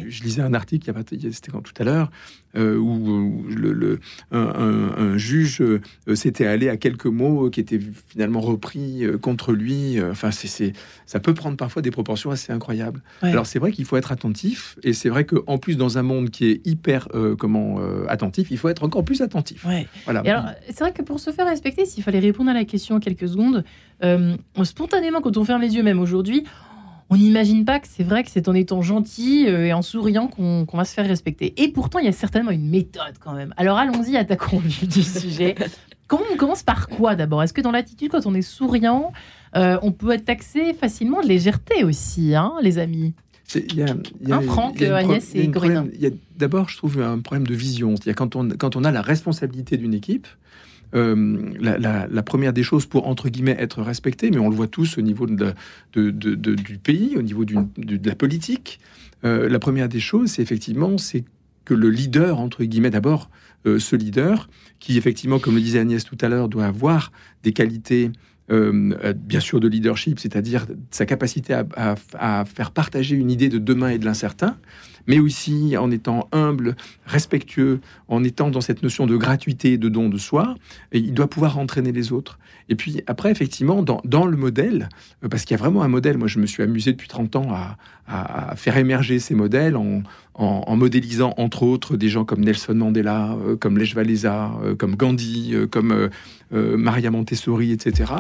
[0.07, 0.93] Je lisais un article,
[1.33, 2.11] c'était quand tout à l'heure,
[2.57, 5.81] euh, où, le, un, juge euh,
[6.15, 10.03] s'était allé à quelques mots qui étaient finalement repris contre lui.
[10.03, 10.73] Enfin, c'est,
[11.07, 13.03] ça peut prendre parfois des proportions assez incroyables.
[13.23, 16.31] Alors, c'est vrai qu'il faut être attentif, et c'est vrai qu'en plus, dans un monde
[16.31, 19.67] qui est hyper, comment, attentif, il faut être encore plus attentif.
[20.05, 20.57] Voilà.
[20.67, 23.29] c'est vrai que pour se faire respecter, s'il fallait répondre à la question en quelques
[23.29, 23.65] secondes,
[24.63, 26.45] spontanément, quand on ferme les yeux, même aujourd'hui,
[27.13, 30.29] on n'imagine pas que c'est vrai que c'est en étant gentil euh, et en souriant
[30.29, 31.53] qu'on va se faire respecter.
[31.63, 33.53] Et pourtant, il y a certainement une méthode quand même.
[33.59, 35.55] Alors allons-y, attaquons le vif du sujet.
[36.07, 37.43] Comment on commence par quoi d'abord?
[37.43, 39.13] Est-ce que dans l'attitude, quand on est souriant,
[39.57, 43.13] euh, on peut être taxé facilement de légèreté aussi, hein, les amis?
[43.55, 45.91] Il y a, un Franck, Agnès et Corinne.
[46.39, 47.95] D'abord, je trouve un problème de vision.
[48.17, 50.27] Quand on, quand on a la responsabilité d'une équipe,
[50.95, 54.99] euh, la, première des choses pour, entre guillemets, être respecté, mais on le voit tous
[54.99, 58.79] au niveau du pays, au niveau de la politique,
[59.25, 61.25] euh, la première des choses, c'est effectivement, c'est
[61.65, 63.31] que le leader, entre guillemets, d'abord,
[63.67, 64.49] euh, ce leader,
[64.81, 68.11] qui effectivement, comme le disait Agnès tout à l'heure, doit avoir des qualités
[68.51, 73.99] bien sûr de leadership, c'est-à-dire sa capacité à, faire partager une idée de demain et
[73.99, 74.59] de l'incertain,
[75.07, 80.09] mais aussi en étant humble, respectueux, en étant dans cette notion de gratuité, de don
[80.09, 80.55] de soi,
[80.93, 82.39] il doit pouvoir entraîner les autres.
[82.69, 84.89] Et puis après, effectivement, dans, le modèle,
[85.25, 87.37] euh, parce qu'il y a vraiment un modèle, moi je me suis amusé depuis 30
[87.37, 87.77] ans à,
[88.57, 93.79] faire émerger ces modèles en, modélisant entre autres des gens comme Nelson Mandela, euh, comme
[93.79, 96.11] Lech Walesa, euh, comme Gandhi, comme
[96.51, 98.13] Maria Montessori, etc.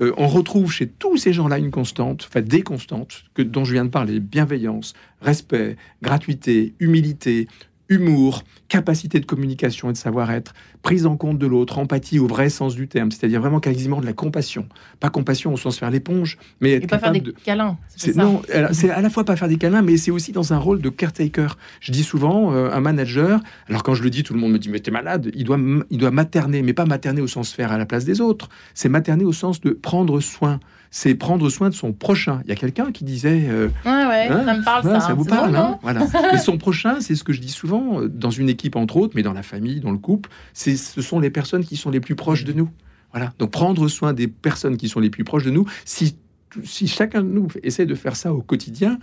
[0.00, 3.90] on retrouve chez tous ces gens-là une constante, enfin des constantes, dont je viens de
[3.90, 7.48] parler, bienveillance, respect, gratuité, humilité,
[7.90, 12.48] humour, capacité de communication et de savoir-être, prise en compte de l'autre, empathie au vrai
[12.48, 14.66] sens du terme, c'est-à-dire vraiment quasiment de la compassion.
[15.00, 17.76] Pas compassion au sens faire l'éponge, mais être et pas faire des câlins.
[17.88, 18.40] C'est, non,
[18.72, 20.88] c'est à la fois pas faire des câlins, mais c'est aussi dans un rôle de
[20.88, 21.58] caretaker.
[21.80, 24.58] Je dis souvent, euh, un manager, alors quand je le dis, tout le monde me
[24.58, 25.58] dit, mais t'es malade, il doit,
[25.90, 28.88] il doit materner, mais pas materner au sens faire à la place des autres, c'est
[28.88, 32.40] materner au sens de prendre soin c'est prendre soin de son prochain.
[32.44, 33.46] Il y a quelqu'un qui disait.
[33.48, 35.00] Euh, ouais, hein, ça me parle ça.
[35.00, 36.06] Ça vous parle, hein, voilà.
[36.34, 39.12] Et son prochain, c'est ce que je dis souvent euh, dans une équipe entre autres,
[39.14, 40.30] mais dans la famille, dans le couple.
[40.52, 42.68] C'est, ce sont les personnes qui sont les plus proches de nous.
[43.12, 43.32] Voilà.
[43.38, 45.66] Donc prendre soin des personnes qui sont les plus proches de nous.
[45.84, 46.16] Si
[46.64, 48.98] si chacun de nous essaie de faire ça au quotidien,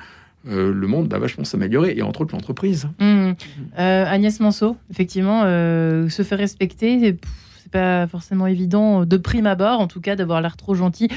[0.49, 2.89] euh, le monde va vachement s'améliorer, et entre autres l'entreprise.
[2.99, 3.31] Mmh.
[3.77, 7.15] Agnès Manceau, effectivement, se faire respecter,
[7.67, 11.09] pas forcément évident de prime abord, en tout cas, d'avoir l'air trop gentil.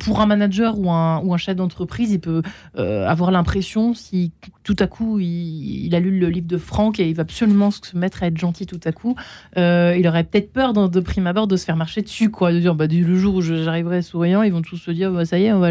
[0.00, 2.42] Pour un manager ou un, ou un chef d'entreprise, il peut
[2.78, 7.08] euh, avoir l'impression, si tout à coup il, a lu le livre de Franck et
[7.08, 9.16] il va absolument se mettre à être gentil tout à coup,
[9.56, 12.60] euh, il aurait peut-être peur de, prime abord de se faire marcher dessus, quoi, de
[12.60, 15.44] dire bah, le jour où j'arriverai souriant, ils vont tous se dire bah, ça y
[15.44, 15.70] est, on va,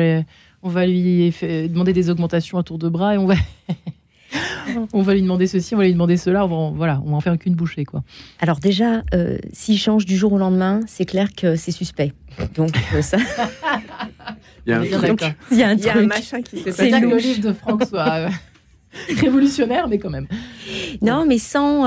[0.63, 3.35] on va lui demander des augmentations à tour de bras et on va.
[4.93, 7.17] on va lui demander ceci, on va lui demander cela, on va, voilà, on va
[7.17, 7.85] en faire qu'une bouchée.
[7.85, 8.03] Quoi.
[8.39, 12.13] Alors déjà, euh, s'il change du jour au lendemain, c'est clair que c'est suspect.
[12.55, 13.17] Donc euh, ça...
[14.65, 16.91] Il y a un, Il y a un, machin qui s'est passé.
[16.91, 18.29] que le livre de Franck soit euh,
[19.19, 20.27] révolutionnaire, mais quand même.
[21.01, 21.85] Non, mais sans,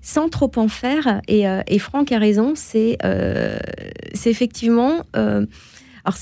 [0.00, 1.20] sans trop en faire.
[1.26, 2.96] Et, et Franck a raison, c'est
[4.14, 5.02] c'est effectivement...
[5.12, 6.16] alors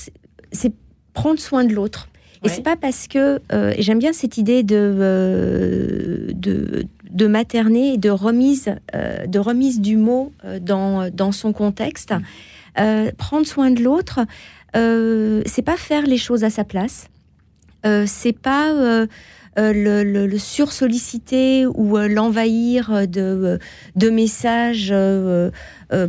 [0.51, 0.73] c'est
[1.13, 2.09] prendre soin de l'autre.
[2.43, 7.93] Et c'est pas parce que euh, j'aime bien cette idée de, euh, de, de materner
[7.93, 12.13] et de remise, euh, de remise du mot dans, dans son contexte.
[12.77, 13.11] Mm.
[13.17, 14.21] prendre soin de l'autre,
[14.73, 17.09] c'est pas faire les choses à sa place.
[17.83, 19.05] c'est pas
[19.57, 23.57] euh, le, le, sursolliciter ou euh, l'envahir de,
[23.95, 25.49] de messages euh,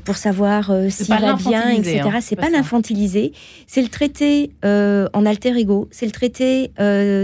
[0.05, 2.03] pour savoir s'il va bien, etc.
[2.05, 3.33] Hein, c'est pas l'infantiliser,
[3.67, 6.71] c'est le traiter en alter ego, c'est le traiter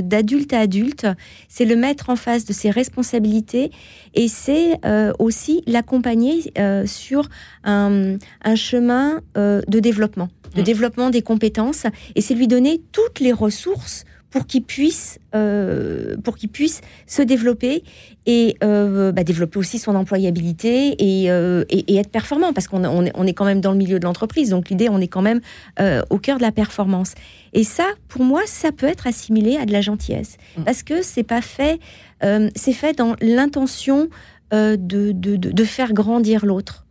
[0.03, 1.07] d'adulte à adulte,
[1.49, 3.71] c'est le mettre en face de ses responsabilités.
[4.15, 4.81] Et c'est
[5.19, 6.51] aussi l'accompagner
[6.87, 7.29] sur
[7.65, 10.65] un, un chemin de développement, de mmh.
[10.65, 11.85] développement des compétences.
[12.15, 17.23] Et c'est lui donner toutes les ressources pour qu'il puisse, euh, pour qu'il puisse se
[17.23, 17.85] développer
[18.27, 22.85] et euh, bah, développer aussi son employabilité et, euh, et, et être performant, parce qu'on
[22.85, 25.09] on est, on est quand même dans le milieu de l'entreprise, donc l'idée, on est
[25.09, 25.41] quand même
[25.81, 27.15] euh, au cœur de la performance.
[27.53, 30.65] Et ça, pour moi, ça peut être assimilé à de la gentillesse, Mm.
[30.65, 31.79] parce que c'est pas fait,
[32.25, 34.09] euh, c'est fait dans l'intention
[34.53, 36.86] euh, de, de, de, de faire grandir l'autre.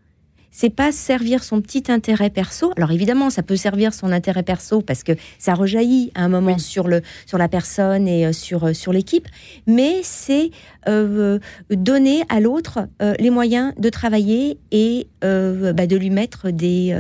[0.58, 2.72] C'est pas servir son petit intérêt perso.
[2.78, 6.54] Alors évidemment, ça peut servir son intérêt perso parce que ça rejaillit à un moment
[6.54, 6.60] Oui.
[6.62, 9.28] sur le sur la personne et euh, sur euh, sur l'équipe,
[9.68, 10.52] mais c'est
[10.88, 11.40] euh,
[11.70, 16.96] donner à l'autre euh, les moyens de travailler et euh, bah, de lui mettre des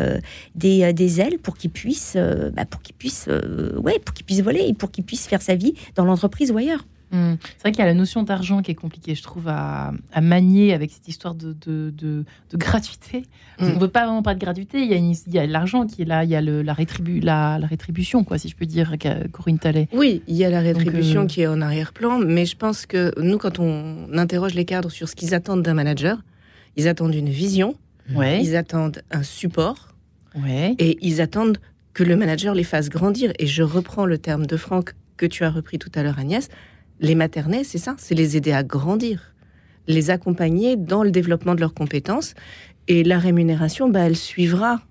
[0.55, 2.17] des, des ailes pour qu'il puisse
[2.53, 3.29] bah, pour qu'il puisse
[3.77, 6.57] ouais pour qu'il puisse voler et pour qu'il puisse faire sa vie dans l'entreprise ou
[6.57, 6.83] ailleurs.
[7.15, 7.35] Hmm.
[7.57, 10.21] C'est vrai qu'il y a la notion d'argent qui est compliquée, je trouve, à, à
[10.21, 13.23] manier avec cette histoire de, de, de- de gratuité.
[13.59, 15.45] On ne veut pas vraiment pas de gratuité, il y a, une- il y a
[15.47, 18.49] l'argent qui est là, il y a le- la, rétribu, la, la rétribution, quoi, si
[18.49, 18.93] je peux dire,
[19.31, 19.87] Corinne Tallet.
[19.93, 23.13] Oui, il y a la rétribution euh, qui est en arrière-plan, mais je pense que
[23.21, 26.21] nous, quand on interroge les cadres sur ce qu'ils attendent d'un manager,
[26.75, 27.75] ils attendent une vision,
[28.13, 29.95] Ouais, ils attendent un support,
[30.43, 30.75] ouais.
[30.77, 31.57] et ils attendent
[31.93, 33.31] que le manager les fasse grandir.
[33.39, 36.49] Et je reprends le terme de Franck que tu as repris tout à l'heure, Agnès.
[36.99, 39.33] Les maternelles, c'est ça, c'est les aider à grandir,
[39.87, 42.33] les accompagner dans le développement de leurs compétences.
[42.87, 44.81] Et la rémunération, bah, elle suivra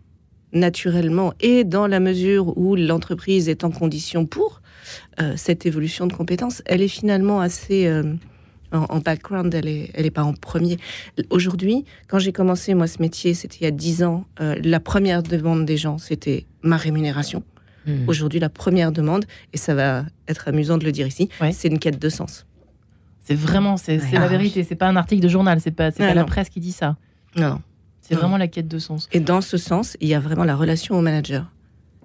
[0.54, 4.62] naturellement et dans la mesure où l'entreprise est en condition pour
[5.20, 8.14] euh, cette évolution de compétences, elle est finalement assez euh,
[8.72, 10.78] en, background, elle est, elle est pas en premier.
[11.30, 14.80] Aujourd'hui, quand j'ai commencé moi ce métier, c'était il y a dix ans, euh, la
[14.80, 17.42] première demande des gens, c'était ma rémunération.
[17.86, 18.08] Hmm.
[18.08, 21.52] Aujourd'hui, la première demande, et ça va être amusant de le dire ici, Ouais.
[21.52, 22.46] c'est une quête de sens.
[23.20, 24.10] C'est vraiment, c'est Ouais.
[24.12, 26.48] la Ah, vérité, c'est pas un article de journal, c'est pas, Ah, pas la presse
[26.50, 26.96] qui dit ça.
[27.36, 27.60] Non.
[28.00, 29.08] C'est vraiment la quête de sens.
[29.12, 31.50] Et dans ce sens, il y a vraiment la relation au manager.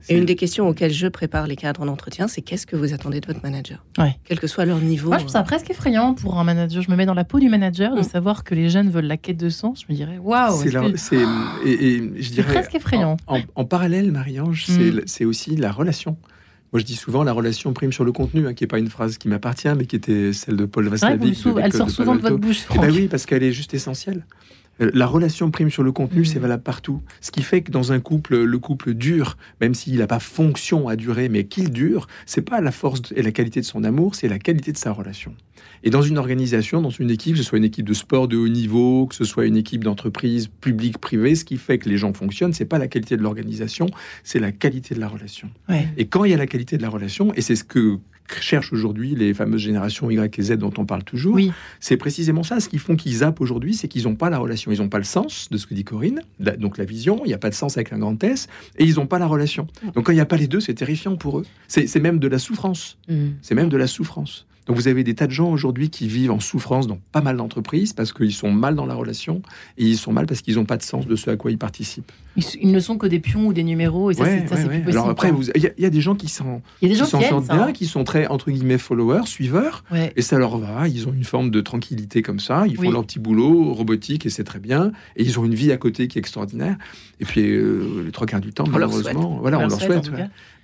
[0.08, 2.94] Et une des questions auxquelles je prépare les cadres en entretien, c'est qu'est-ce que vous
[2.94, 4.16] attendez de votre manager Ouais.
[4.24, 5.10] Quel que soit leur niveau.
[5.10, 6.82] Moi, je trouve ça presque effrayant pour un manager.
[6.82, 8.04] Je me mets dans la peau du manager de Mm.
[8.04, 9.82] savoir que les jeunes veulent la quête de sens.
[9.88, 11.16] Je me dirais, waouh, C'est est-ce la- que- c'est-
[11.66, 13.18] et, et je c'est dirais presque effrayant.
[13.28, 15.02] En, en parallèle, Marie-Ange, c'est Mm.
[15.06, 16.16] c'est aussi la relation.
[16.72, 18.90] Moi, je dis souvent la relation prime sur le contenu, hein, qui n'est pas une
[18.90, 21.36] phrase qui m'appartient, mais qui était celle de Paul Vaslavic.
[21.64, 24.24] elle sort souvent de votre bouche, Eh ben oui, parce qu'elle est juste essentielle.
[24.82, 26.26] Euh, La relation prime sur le contenu, Mm.
[26.26, 27.02] c'est valable partout.
[27.22, 30.88] Ce qui fait que dans un couple, le couple dure, même s'il n'a pas fonction
[30.88, 34.16] à durer, mais qu'il dure, c'est pas la force et la qualité de son amour,
[34.16, 35.34] c'est la qualité de sa relation.
[35.84, 38.36] Et dans une organisation, dans une équipe, que ce soit une équipe de sport de
[38.38, 41.98] haut niveau, que ce soit une équipe d'entreprise publique, privée, ce qui fait que les
[41.98, 43.88] gens fonctionnent, c'est pas la qualité de l'organisation,
[44.24, 45.50] c'est la qualité de la relation.
[45.70, 45.88] Ouais.
[45.98, 47.98] Et quand il y a la qualité de la relation, et c'est ce que
[48.42, 51.52] cherchent aujourd'hui les fameuses générations Y et Z dont on parle toujours, Oui.
[51.80, 52.60] c'est précisément ça.
[52.60, 54.72] Ce qu'ils font qu'ils zappent aujourd'hui, c'est qu'ils n'ont pas la relation.
[54.72, 57.28] Ils n'ont pas le sens de ce que dit Corinne, la- donc la vision, il
[57.30, 59.68] n'y a pas de sens avec un grand S, et ils n'ont pas la relation.
[59.96, 61.46] Donc quand il n'y a pas les deux, c'est terrifiant pour eux.
[61.68, 62.98] C'est c'est même de la souffrance.
[63.42, 64.46] C'est même de la souffrance.
[64.70, 67.36] Donc vous avez des tas de gens aujourd'hui qui vivent en souffrance dans pas mal
[67.38, 69.42] d'entreprises parce qu'ils sont mal dans la relation
[69.80, 71.58] et ils sont mal parce qu'ils n'ont pas de sens de ce à quoi ils
[71.58, 72.12] participent.
[72.38, 74.62] Ils, ils ne sont que des pions ou des numéros, et ça, Ouais, c'est ça,
[74.62, 74.92] ouais, plus possible.
[74.92, 76.62] Alors après, vous- il y, a- il y a des gens qui s'en
[77.06, 77.72] sortent bien, hein.
[77.74, 79.84] qui sont très entre guillemets followers, suiveurs,
[80.16, 80.88] et ça leur va.
[80.88, 82.66] Ils ont une forme de tranquillité comme ça.
[82.68, 82.92] Ils font Oui.
[82.92, 84.92] leur petit boulot robotique et c'est très bien.
[85.16, 86.78] Et ils ont une vie à côté qui est extraordinaire.
[87.20, 89.80] Et puis euh, les trois quarts du temps, On leur malheureusement, voilà, on leur en
[89.80, 90.12] souhaite.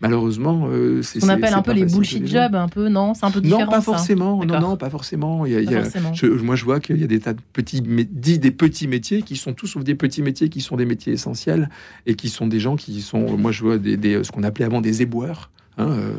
[0.02, 3.14] Malheureusement, euh, c'est Ce qu'on c'est- appelle un peu les bullshit jobs, un peu, non?
[3.14, 3.62] C'est un peu différent.
[3.62, 3.82] Non, pas ça.
[3.82, 4.38] forcément.
[4.38, 4.70] Non, D'accord.
[4.72, 5.46] non, pas forcément.
[5.46, 6.14] Il y a- il Pas y a- forcément.
[6.14, 9.22] je- moi, je vois qu'il y a des tas de petits, dits des petits métiers
[9.22, 11.70] qui sont tous sauf des petits métiers qui sont des métiers essentiels
[12.06, 14.66] et qui sont des gens qui sont, moi, je vois des, des- ce qu'on appelait
[14.66, 15.50] avant des éboueurs.
[15.78, 16.14] Hein, euh,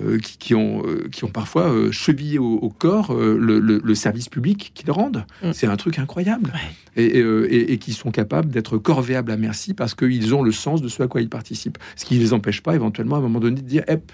[0.00, 3.60] euh, qui, qui ont, euh, qui ont parfois euh, chevillé au, au corps euh, le,
[3.60, 5.24] le- le service public qu'ils rendent.
[5.42, 5.52] Mm.
[5.52, 6.52] C'est un truc incroyable.
[6.96, 10.42] Et, et, euh, et- et qui sont capables d'être corvéables à merci parce qu'ils ont
[10.42, 11.78] le sens de ce à quoi ils participent.
[11.96, 14.10] Ce qui ne les empêche pas éventuellement à un moment donné de dire Hep,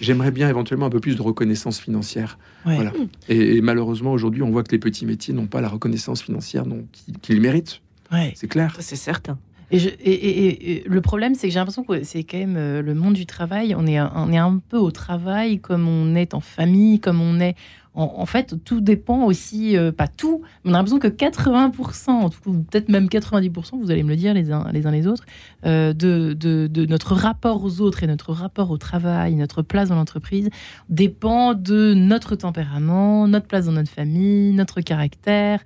[0.00, 2.38] j'aimerais bien éventuellement un peu plus de reconnaissance financière.
[2.66, 2.74] Ouais.
[2.76, 2.92] Voilà.
[3.28, 6.66] Et, et malheureusement, aujourd'hui, on voit que les petits métiers n'ont pas la reconnaissance financière
[6.66, 7.80] dont- qu'ils qu'ils méritent.
[8.12, 8.32] Ouais.
[8.34, 8.76] C'est clair.
[8.80, 9.38] C'est certain.
[9.72, 13.26] Et, le problème, c'est que j'ai l'impression que c'est quand même euh, le monde du
[13.26, 13.74] travail.
[13.76, 17.40] On est, on est un peu au travail comme on est en famille, comme on
[17.40, 17.54] est.
[17.92, 22.30] En, fait, tout dépend aussi, euh, pas tout, mais on a l'impression que 80%, en
[22.30, 24.92] tout cas, ou peut-être même 90%, vous allez me le dire les uns les, uns
[24.92, 25.24] les autres,
[25.66, 29.96] euh, de, de notre rapport aux autres et notre rapport au travail, notre place dans
[29.96, 30.50] l'entreprise,
[30.88, 35.60] dépend de notre tempérament, notre place dans notre famille, notre caractère,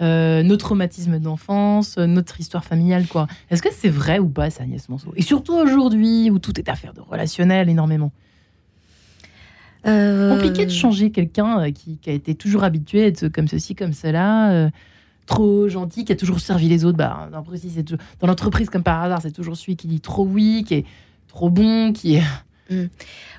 [0.00, 3.26] euh, nos traumatismes d'enfance, euh, notre histoire familiale, quoi.
[3.50, 5.12] Est-ce que c'est vrai ou pas, ça, Agnès Monceau?
[5.16, 8.12] Et surtout aujourd'hui, où tout est affaire de relationnel énormément.
[9.86, 13.48] Euh, Compliqué de changer quelqu'un euh, qui, qui a été toujours habitué à être comme
[13.48, 14.70] ceci, comme cela, euh,
[15.26, 16.98] trop gentil, qui a toujours servi les autres.
[16.98, 20.84] Bah, dans l'entreprise, comme par hasard, c'est toujours celui qui dit trop oui, qui est
[21.28, 22.22] trop bon, qui est.
[22.70, 22.86] Mm.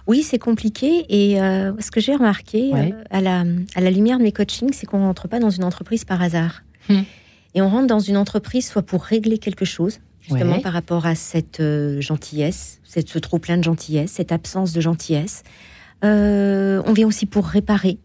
[0.08, 1.06] Oui, c'est compliqué.
[1.10, 3.44] Et euh, ce que j'ai remarqué euh, à, la,
[3.76, 6.22] à, la, lumière de mes coachings, c'est qu'on ne rentre pas dans une entreprise par
[6.22, 6.64] hasard.
[6.90, 7.02] Hmm.
[7.54, 11.16] Et on rentre dans une entreprise soit pour régler quelque chose, justement par rapport à
[11.16, 15.44] cette euh, gentillesse, cette, ce trop plein de gentillesse, cette absence de gentillesse.
[16.02, 17.98] on vient aussi pour réparer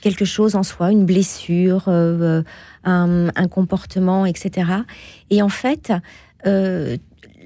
[0.00, 2.44] quelque chose en soi, une blessure, un,
[2.84, 4.70] un, comportement, etc.
[5.30, 5.92] Et en fait,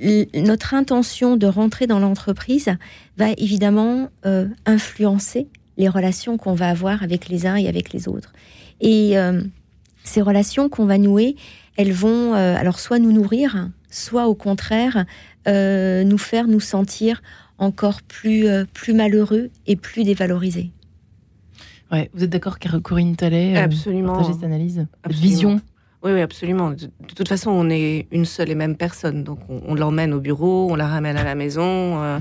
[0.03, 2.71] notre intention de rentrer dans l'entreprise
[3.17, 8.09] va évidemment euh, influencer les relations qu'on va avoir avec les uns et avec les
[8.09, 8.33] autres.
[8.81, 9.43] Et euh,
[10.05, 11.37] ces relations qu'on va nouer,
[11.77, 15.05] elles vont euh, alors soit nous nourrir, soit au contraire
[15.45, 17.21] nous faire nous sentir
[17.59, 20.71] encore plus, plus malheureux et plus dévalorisés.
[21.91, 24.23] Ouais, vous êtes d'accord, Corinne Tallet Absolument.
[24.23, 25.61] cette analyse, vision
[26.03, 26.71] oui, oui, absolument.
[26.71, 29.23] De, toute façon, on est une seule et même personne.
[29.23, 32.03] Donc, on, l'emmène au bureau, on la ramène à la maison.
[32.03, 32.19] Euh,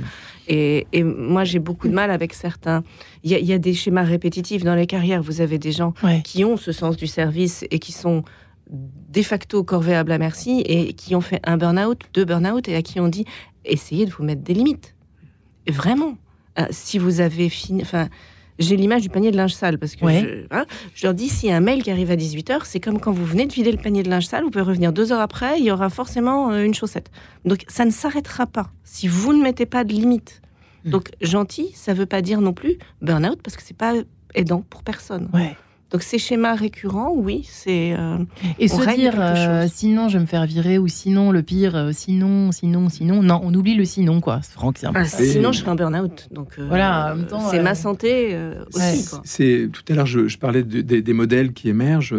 [0.47, 2.83] et, moi, j'ai beaucoup de mal avec certains.
[3.23, 5.23] Il y, a des schémas répétitifs dans les carrières.
[5.23, 8.23] Vous avez des gens qui ont ce sens du service et qui sont
[8.69, 12.81] de facto corvéables à merci et qui ont fait un burn-out, deux burn-out et à
[12.81, 13.25] qui on dit
[13.65, 14.95] essayez de vous mettre des limites.
[15.67, 16.17] vraiment.
[16.59, 17.81] Euh, si vous avez fini.
[17.81, 18.09] Enfin,
[18.59, 20.05] j'ai l'image du panier de linge sale parce que
[20.51, 22.99] hein, je, leur dis s'il y a un mail qui arrive à 18h, c'est comme
[22.99, 25.21] quand vous venez de vider le panier de linge sale, vous pouvez revenir deux heures
[25.21, 27.11] après, il y aura forcément euh, une chaussette.
[27.45, 30.41] Donc ça ne s'arrêtera pas si vous ne mettez pas de limite.
[30.85, 30.91] Hmm.
[30.91, 33.93] Donc gentil, ça ne veut pas dire non plus burn-out parce que c'est pas
[34.35, 35.29] aidant pour personne.
[35.33, 35.55] Ouais.
[35.91, 38.17] Donc ces schémas récurrents, oui, c'est euh,
[38.59, 41.91] et se dire euh, sinon je vais me faire virer ou sinon le pire, euh,
[41.91, 43.21] sinon, sinon, sinon.
[43.21, 44.39] Non, on oublie le sinon quoi.
[44.41, 46.29] Franck, c'est ah, sinon je serai un burn-out.
[46.31, 47.15] Donc voilà,
[47.49, 48.37] c'est ma santé
[48.73, 49.05] aussi.
[49.25, 52.15] C'est tout à l'heure je, parlais des modèles qui émergent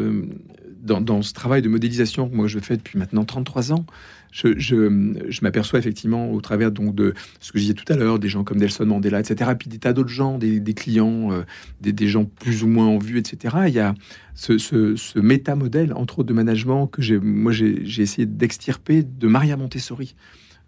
[0.82, 3.84] dans, dans, ce travail de modélisation que moi je fais depuis maintenant 33 ans
[4.32, 8.28] je, m'aperçois effectivement au travers donc de ce que je disais tout à l'heure, des
[8.28, 11.42] gens comme Nelson Mandela, etc., puis des tas d'autres gens, des, clients, euh,
[11.80, 13.56] des, gens plus ou moins en vue, etc.
[13.68, 13.94] Il y a
[14.34, 19.56] ce, ce, ce méta-modèle, entre autres de management, que moi j'ai essayé d'extirper de Maria
[19.56, 20.14] Montessori.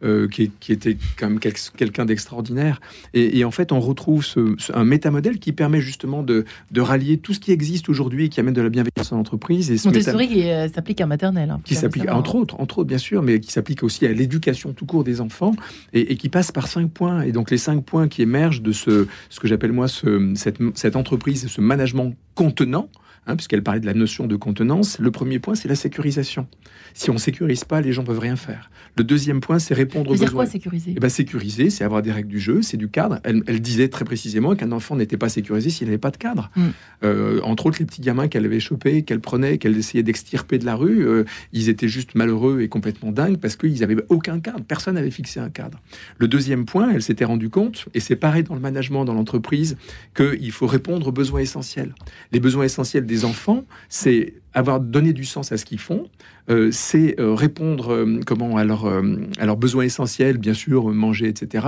[0.05, 2.81] Euh, qui, était quand même quelqu'un d'extraordinaire.
[3.15, 6.45] Et, en fait, on retrouve ce, un métamodèle qui permet justement de,
[6.77, 9.71] rallier tout ce qui existe aujourd'hui et qui amène de la bienveillance en entreprise.
[9.71, 11.51] Et ce Montessori qui euh, s'applique à maternelle.
[11.51, 14.75] Hein, qui s'applique, entre autres, entre autres, bien sûr, mais qui s'applique aussi à l'éducation
[14.75, 15.55] tout court des enfants
[15.95, 17.23] et, qui passe par cinq points.
[17.23, 20.59] Et donc, les cinq points qui émergent de ce, ce que j'appelle moi ce, cette,
[20.75, 22.91] cette entreprise, ce management contenant,
[23.27, 24.99] Hein, puisqu'elle parlait de la notion de contenance.
[24.99, 26.47] Le premier point, c'est la sécurisation.
[26.93, 28.71] Si on sécurise pas, les gens peuvent rien faire.
[28.99, 30.31] Le deuxième point, c'est répondre aux besoins.
[30.31, 30.93] quoi sécuriser?
[30.97, 33.21] Eh ben, Sécuriser, c'est avoir des règles du jeu, c'est du cadre.
[33.25, 36.51] Elle, disait très précisément qu'un enfant n'était pas sécurisé s'il n'avait pas de cadre.
[36.55, 36.69] Hmm.
[37.03, 40.67] Euh, entre autres, les petits gamins qu'elle avait chopés, qu'elle prenait, qu'elle essayait d'extirper de
[40.67, 44.61] la rue, euh, ils étaient juste malheureux et complètement dingues parce qu'ils n'avaient aucun cadre.
[44.69, 45.81] Personne n'avait fixé un cadre.
[46.19, 49.77] Le deuxième point, elle s'était rendue compte, et c'est pareil dans le management, dans l'entreprise,
[50.15, 51.95] qu'il faut répondre aux besoins essentiels.
[52.33, 56.09] Les besoins essentiels des enfants, c'est avoir donné du sens à ce qu'ils font,
[56.51, 61.67] euh, c'est euh, répondre euh, comment à, leurs besoins essentiels, bien sûr, manger, etc.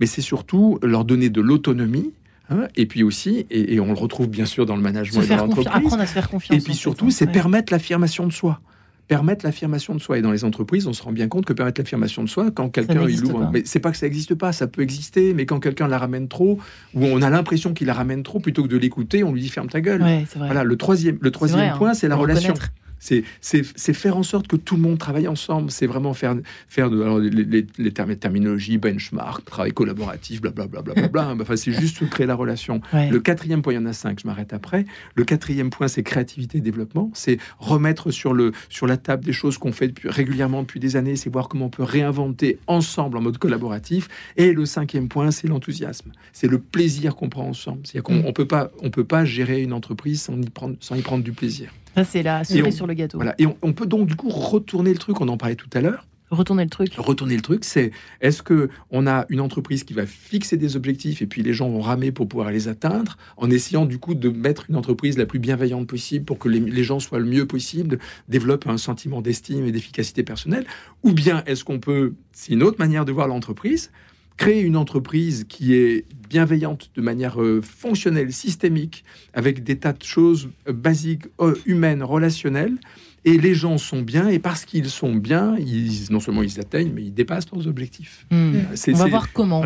[0.00, 2.12] Mais c'est surtout leur donner de l'autonomie.
[2.50, 5.36] Hein, et puis aussi, et, on le retrouve bien sûr dans le management et dans
[5.36, 5.66] l'entreprise.
[5.70, 6.58] Apprendre à se faire confiance.
[6.58, 7.10] Et puis surtout, hein.
[7.10, 8.60] c'est permettre l'affirmation de soi
[9.08, 10.18] permettre l'affirmation de soi.
[10.18, 12.68] Et dans les entreprises, on se rend bien compte que permettre l'affirmation de soi, quand
[12.68, 15.58] quelqu'un il ouvre, mais c'est pas que ça n'existe pas, ça peut exister, mais quand
[15.58, 16.58] quelqu'un la ramène trop,
[16.94, 19.48] ou on a l'impression qu'il la ramène trop, plutôt que de l'écouter, on lui dit
[19.48, 20.04] ferme ta gueule.
[20.36, 21.94] voilà, le troisième, le troisième point, hein.
[21.94, 22.54] c'est la relation.
[22.98, 25.70] C'est faire en sorte que tout le monde travaille ensemble.
[25.70, 26.36] C'est vraiment faire,
[26.68, 30.82] faire de, alors, les, les, terminologies, benchmark, travail collaboratif, blablabla.
[30.82, 32.80] Bla, bla, bla, enfin, c'est juste créer la relation.
[32.92, 34.84] Le quatrième point, il y en a cinq, je m'arrête après.
[35.14, 37.10] Le quatrième point, c'est créativité et développement.
[37.14, 40.96] C'est remettre sur, le, sur la table des choses qu'on fait depuis, régulièrement depuis des
[40.96, 41.16] années.
[41.16, 44.08] C'est voir comment on peut réinventer ensemble en mode collaboratif.
[44.36, 46.12] Et le cinquième point, c'est l'enthousiasme.
[46.32, 47.80] C'est le plaisir qu'on prend ensemble.
[47.84, 48.32] C'est-à-dire qu'on mm.
[48.32, 51.32] peut pas, on peut pas gérer une entreprise sans y prendre, sans y prendre du
[51.32, 51.72] plaisir.
[51.98, 53.18] Ça, c'est la cerise sur le gâteau.
[53.18, 53.34] Voilà.
[53.38, 56.06] Et on, peut donc, du coup, retourner le truc, on en parlait tout à l'heure.
[56.30, 56.92] Retourner le truc.
[56.96, 61.22] Retourner le truc, c'est est-ce que on a une entreprise qui va fixer des objectifs
[61.22, 64.28] et puis les gens vont ramer pour pouvoir les atteindre, en essayant du coup de
[64.28, 67.98] mettre une entreprise la plus bienveillante possible pour que les, gens soient le mieux possible,
[68.28, 70.66] développent un sentiment d'estime et d'efficacité personnelle,
[71.02, 73.90] ou bien est-ce qu'on peut, c'est une autre manière de voir l'entreprise,
[74.38, 80.02] créer une entreprise qui est bienveillante de manière euh, fonctionnelle, systémique, avec des tas de
[80.02, 82.78] choses euh, basiques, euh, humaines, relationnelles.
[83.24, 86.92] Et les gens sont bien, et parce qu'ils sont bien, ils, non seulement ils atteignent,
[86.94, 88.26] mais ils dépassent leurs objectifs.
[88.30, 88.60] Hmm.
[88.88, 89.62] On va voir comment.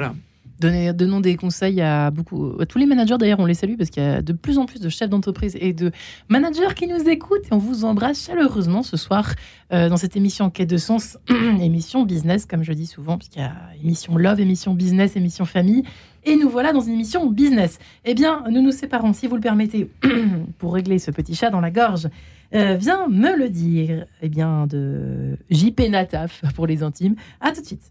[0.62, 3.16] Donnez, donnons des conseils à beaucoup, à tous les managers.
[3.18, 5.56] D'ailleurs, on les salue parce qu'il y a de plus en plus de chefs d'entreprise
[5.60, 5.90] et de
[6.28, 7.46] managers qui nous écoutent.
[7.50, 9.34] Et on vous embrasse chaleureusement ce soir
[9.72, 11.18] euh, dans cette émission Quête de sens,
[11.60, 15.82] émission business, comme je dis souvent, puisqu'il y a émission love, émission business, émission famille.
[16.24, 17.80] Et nous voilà dans une émission business.
[18.04, 19.90] Eh bien, nous nous séparons, si vous le permettez,
[20.58, 22.08] pour régler ce petit chat dans la gorge.
[22.54, 24.06] Euh, viens me le dire.
[24.20, 27.16] Eh bien, de JP Nataf pour les intimes.
[27.40, 27.90] À tout de suite.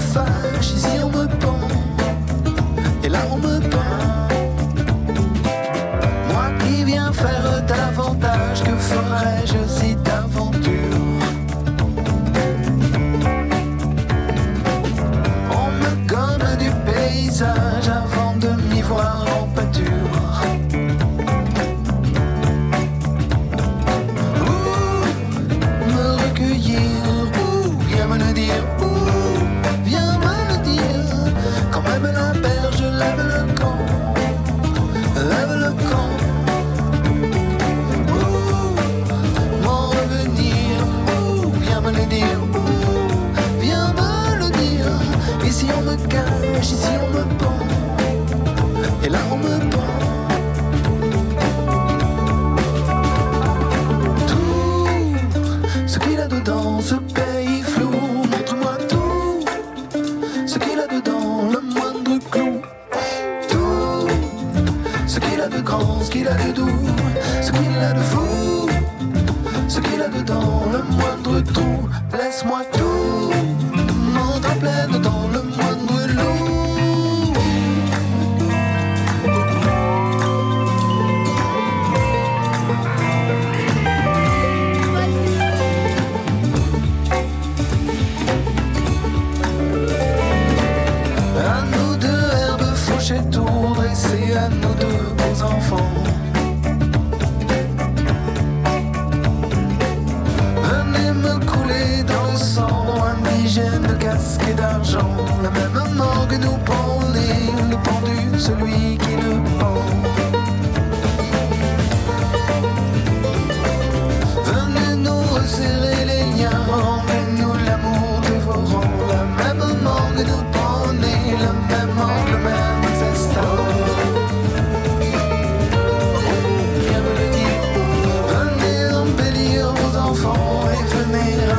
[0.00, 1.68] fâche, ici on me pend,
[3.04, 3.79] et là on me pend.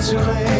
[0.02, 0.51] rassurer.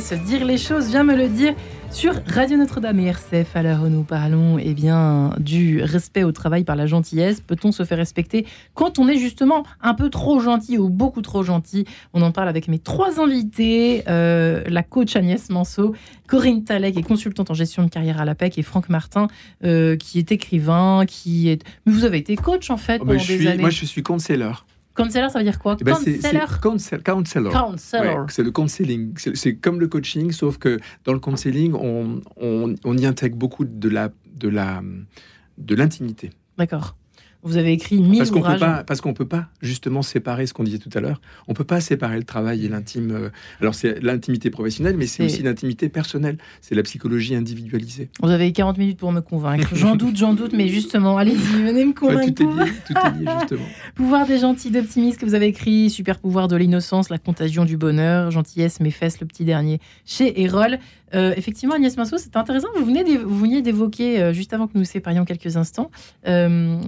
[0.00, 1.54] Se dire les choses, viens me le dire
[1.90, 3.56] sur Radio Notre-Dame et RCF.
[3.56, 7.72] À l'heure où nous parlons eh bien, du respect au travail par la gentillesse, peut-on
[7.72, 11.86] se faire respecter quand on est justement un peu trop gentil ou beaucoup trop gentil?
[12.12, 15.94] On en parle avec mes trois invités, euh, la coach Agnès Manceau,
[16.26, 19.28] Corinne Talek, qui est consultante en gestion de carrière à l'APEC, et Franck Martin,
[19.64, 21.64] euh, qui est écrivain, qui est...
[21.86, 23.62] Mais vous avez été coach en fait oh, pendant des années.
[23.62, 24.50] Moi je suis conseiller.
[24.98, 25.76] Counselor, ça veut dire quoi?
[25.80, 26.60] Eh ben Counselor?
[27.52, 28.26] Counselor.
[28.30, 29.14] C'est le counseling.
[29.34, 33.64] C'est comme le coaching, sauf que dans le counseling, on, on, on y intègre beaucoup
[33.64, 34.82] de la de la
[35.58, 36.30] de l'intimité.
[36.56, 36.96] D'accord.
[37.42, 40.54] Vous avez écrit mille parce qu'on Peut pas, parce qu'on peut pas justement séparer ce
[40.54, 41.20] qu'on disait tout à l'heure.
[41.46, 43.10] On peut pas séparer le travail et l'intime.
[43.12, 43.28] Euh,
[43.60, 46.38] alors c'est l'intimité professionnelle, mais c'est aussi l'intimité personnelle.
[46.60, 48.08] C'est la psychologie individualisée.
[48.22, 49.68] Vous avez 40 minutes pour me convaincre.
[49.74, 52.34] J'en doute, j'en doute, mais justement, allez-y, venez me convaincre.
[52.34, 53.66] tout, est lié, tout est lié, justement.
[53.94, 57.76] pouvoir des gentils, d'optimisme que vous avez écrit, super pouvoir de l'innocence, la contagion du
[57.76, 60.78] bonheur, gentillesse, mes fesses, le petit dernier, chez Erol.
[61.14, 62.68] Euh, effectivement, Agnès Minceau, c'est intéressant.
[62.76, 65.90] Vous, venez veniez d'évoquer, euh, juste avant que nous séparions quelques instants,
[66.26, 66.78] euh,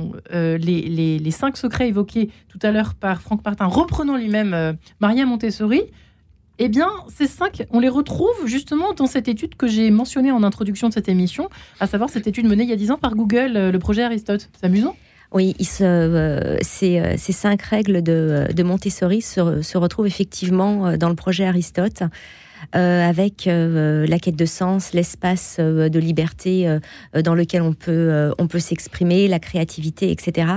[0.58, 5.82] les, cinq secrets évoqués tout à l'heure par Franck Martin, reprenant lui-même Maria Montessori.
[6.62, 10.42] Eh bien, ces cinq, on les retrouve justement dans cette étude que j'ai mentionnée en
[10.42, 11.48] introduction de cette émission,
[11.78, 14.50] à savoir cette étude menée il y a dix ans par Google, le projet Aristote.
[14.58, 14.94] C'est amusant
[15.32, 22.02] oui, ces, cinq règles de, Montessori se, retrouvent effectivement dans le projet Aristote.
[22.76, 26.78] Euh, avec euh, la quête de sens, l'espace euh, de liberté
[27.24, 30.52] dans lequel on peut, on peut s'exprimer, la créativité, etc.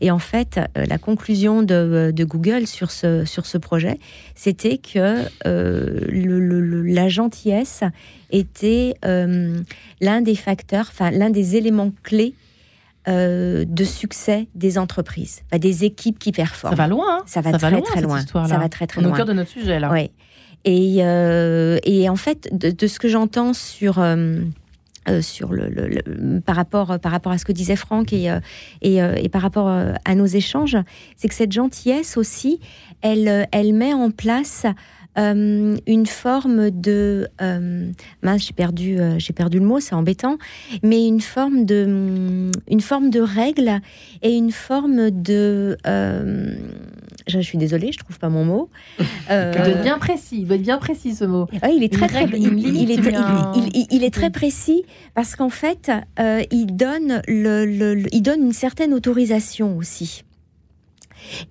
[0.00, 3.98] Et en fait, la conclusion de, Google sur ce, sur ce projet,
[4.34, 7.82] c'était que la gentillesse
[8.30, 12.34] était l'un des facteurs, enfin l'un des éléments clés
[13.06, 16.76] de succès des entreprises, des équipes qui performent.
[16.76, 17.18] Ça va loin.
[17.18, 17.22] Hein.
[17.26, 18.20] ça va très très loin.
[18.20, 19.12] Ça va très très loin.
[19.12, 19.90] Au cœur de notre sujet là.
[19.92, 20.10] Oui.
[20.64, 24.40] Et, euh, et en fait, de, ce que j'entends sur euh,
[25.08, 28.30] euh, sur le, par rapport par rapport à ce que disait Franck et
[28.82, 30.76] et, par rapport à nos échanges,
[31.16, 32.60] c'est que cette gentillesse aussi,
[33.02, 34.66] elle elle met en place
[35.16, 37.28] une forme de
[38.22, 40.38] mince j'ai perdu j'ai perdu le mot c'est embêtant
[40.84, 43.80] mais une forme de une forme de règle
[44.22, 45.76] et une forme de
[47.28, 48.70] je, suis désolée, je trouve pas mon mot.
[49.30, 50.38] Euh, il doit être bien précis.
[50.40, 51.46] Il doit être bien précis ce mot.
[51.52, 58.04] il est très, très il, est, très précis parce qu'en fait, euh, il donne le,
[58.12, 60.24] il donne une certaine autorisation aussi.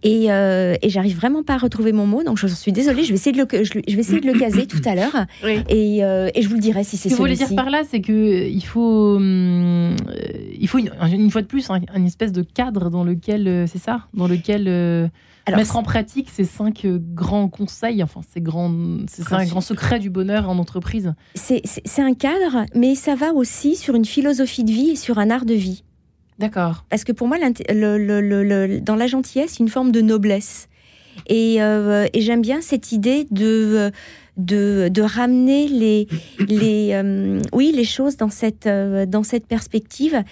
[0.04, 3.04] Et, euh, et j'arrive vraiment pas à retrouver mon mot, donc je suis désolée.
[3.04, 5.26] Je vais essayer de le, je, vais essayer de le caser tout à l'heure,
[5.70, 7.10] et, euh, et, je vous le dirai si c'est.
[7.10, 9.96] Ce que vous voulez dire par là, c'est que il faut, hum,
[10.60, 14.08] il faut une, fois de plus un, une espèce de cadre dans lequel, c'est ça,
[14.14, 15.10] dans lequel
[15.56, 18.74] mettre en pratique ces cinq euh, grands conseils, enfin ces grands,
[19.08, 21.14] c'est un grand secret du bonheur en entreprise.
[21.36, 21.62] C'est
[22.00, 25.46] un cadre, mais ça va aussi sur une philosophie de vie et sur un art
[25.46, 25.84] de vie.
[26.40, 26.86] D'accord.
[26.90, 30.67] Parce que pour moi, le, dans la gentillesse, une forme de noblesse.
[31.26, 33.92] Et, euh, et j'aime bien cette idée de
[34.38, 36.08] de, de ramener les,
[36.48, 40.24] les, euh, oui, les choses dans cette, euh, dans cette perspective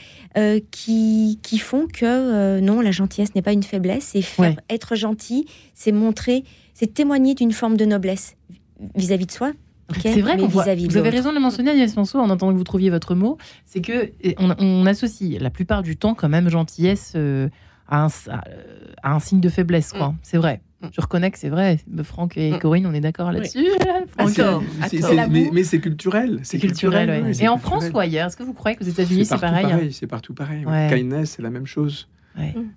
[0.69, 4.13] qui, qui font que non, la gentillesse n'est pas une faiblesse.
[4.13, 6.43] Et faire, être gentil, c'est montrer,
[6.75, 8.35] c'est témoigner d'une forme de noblesse
[8.93, 9.53] vis-à-vis de soi,
[9.99, 10.65] c'est vrai qu'on voit.
[10.75, 13.39] Vous avez raison de le mentionner, Agnès Mansour, en attendant que vous trouviez votre mot.
[13.65, 17.15] C'est que on, associe la plupart du temps quand même gentillesse
[17.87, 18.07] à, un,
[19.01, 19.93] à, un, signe de faiblesse.
[19.93, 20.09] quoi.
[20.09, 20.17] Mm.
[20.21, 20.61] C'est vrai.
[20.81, 20.87] Mm.
[20.91, 21.79] Je reconnais que c'est vrai.
[22.03, 22.59] Franck et mm.
[22.59, 23.65] Corinne, on est d'accord là-dessus.
[24.17, 26.39] Ah, mais, c'est culturel.
[26.43, 29.91] C'est culturel, Et en France ou ailleurs Est-ce que vous croyez qu'aux États-Unis c'est pareil,
[29.91, 30.65] C'est partout pareil.
[30.89, 32.07] Kindness, c'est la même chose.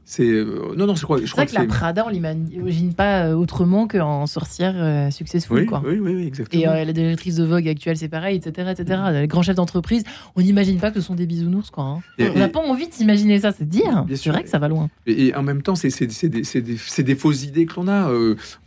[0.05, 3.35] C'est euh, non non je crois, je crois que, la Prada on l'imagine pas euh,
[3.35, 5.83] autrement qu'en sorcière euh, successful oui, quoi.
[5.85, 6.75] Oui, oui, exactement.
[6.75, 9.01] Et la directrice de Vogue actuelle c'est pareil etc etc.
[9.13, 10.05] Les grands chefs d'entreprise
[10.37, 11.85] on n'imagine pas que ce sont des bisounours quoi.
[11.85, 12.01] Hein.
[12.21, 14.07] on n'a pas envie d'imaginer ça c'est dire.
[14.15, 14.89] C'est vrai que ça va loin.
[15.07, 18.11] Et, en même temps c'est des, des, fausses idées que l'on a.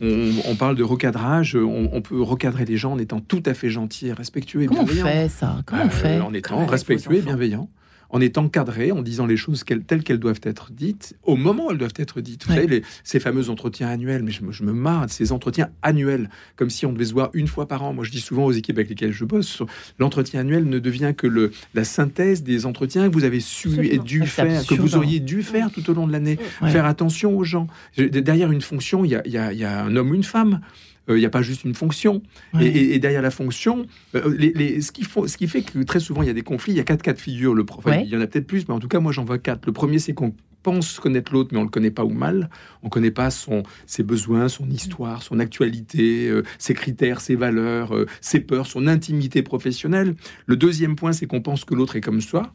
[0.00, 1.56] On, parle de recadrage.
[1.56, 4.84] On, peut recadrer les gens en étant tout à fait gentil et respectueux et Comment
[4.84, 5.06] bienveillant.
[5.06, 5.56] on fait ça?
[5.66, 6.20] Comment on fait?
[6.20, 7.68] En étant respectueux et bienveillant
[8.12, 11.70] en étant cadré, en disant les choses telles qu'elles doivent être dites, au moment où
[11.70, 12.46] elles doivent être dites.
[12.46, 16.68] Vous savez, ces fameux entretiens annuels, mais je, me marre de ces entretiens annuels, comme
[16.68, 17.94] si on devait se voir une fois par an.
[17.94, 19.62] Moi, je dis souvent aux équipes avec lesquelles je bosse,
[19.98, 23.98] l'entretien annuel ne devient que le, la synthèse des entretiens que vous avez su et
[23.98, 26.38] dû faire, que vous auriez dû faire tout au long de l'année.
[26.66, 27.66] Faire attention aux gens.
[27.96, 30.60] Derrière une fonction, il y y a un homme ou une femme.
[31.08, 32.22] Il euh, n'y a pas juste une fonction.
[32.60, 36.26] Et, derrière la fonction, euh, les, ce, qui ce, qui fait que très souvent il
[36.26, 37.54] y a des conflits, il y a quatre cas de figure.
[37.54, 37.64] Le,
[38.02, 39.66] Il y en a peut-être plus, mais en tout cas, moi j'en vois quatre.
[39.66, 42.48] Le premier, c'est qu'on pense connaître l'autre, mais on ne le connaît pas ou mal.
[42.82, 47.34] On ne connaît pas son, ses besoins, son histoire, son actualité, euh, ses critères, ses
[47.34, 50.14] valeurs, ses peurs, son intimité professionnelle.
[50.46, 52.54] Le deuxième point, c'est qu'on pense que l'autre est comme soi.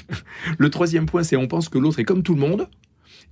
[0.58, 2.68] le troisième point, c'est on pense que l'autre est comme tout le monde.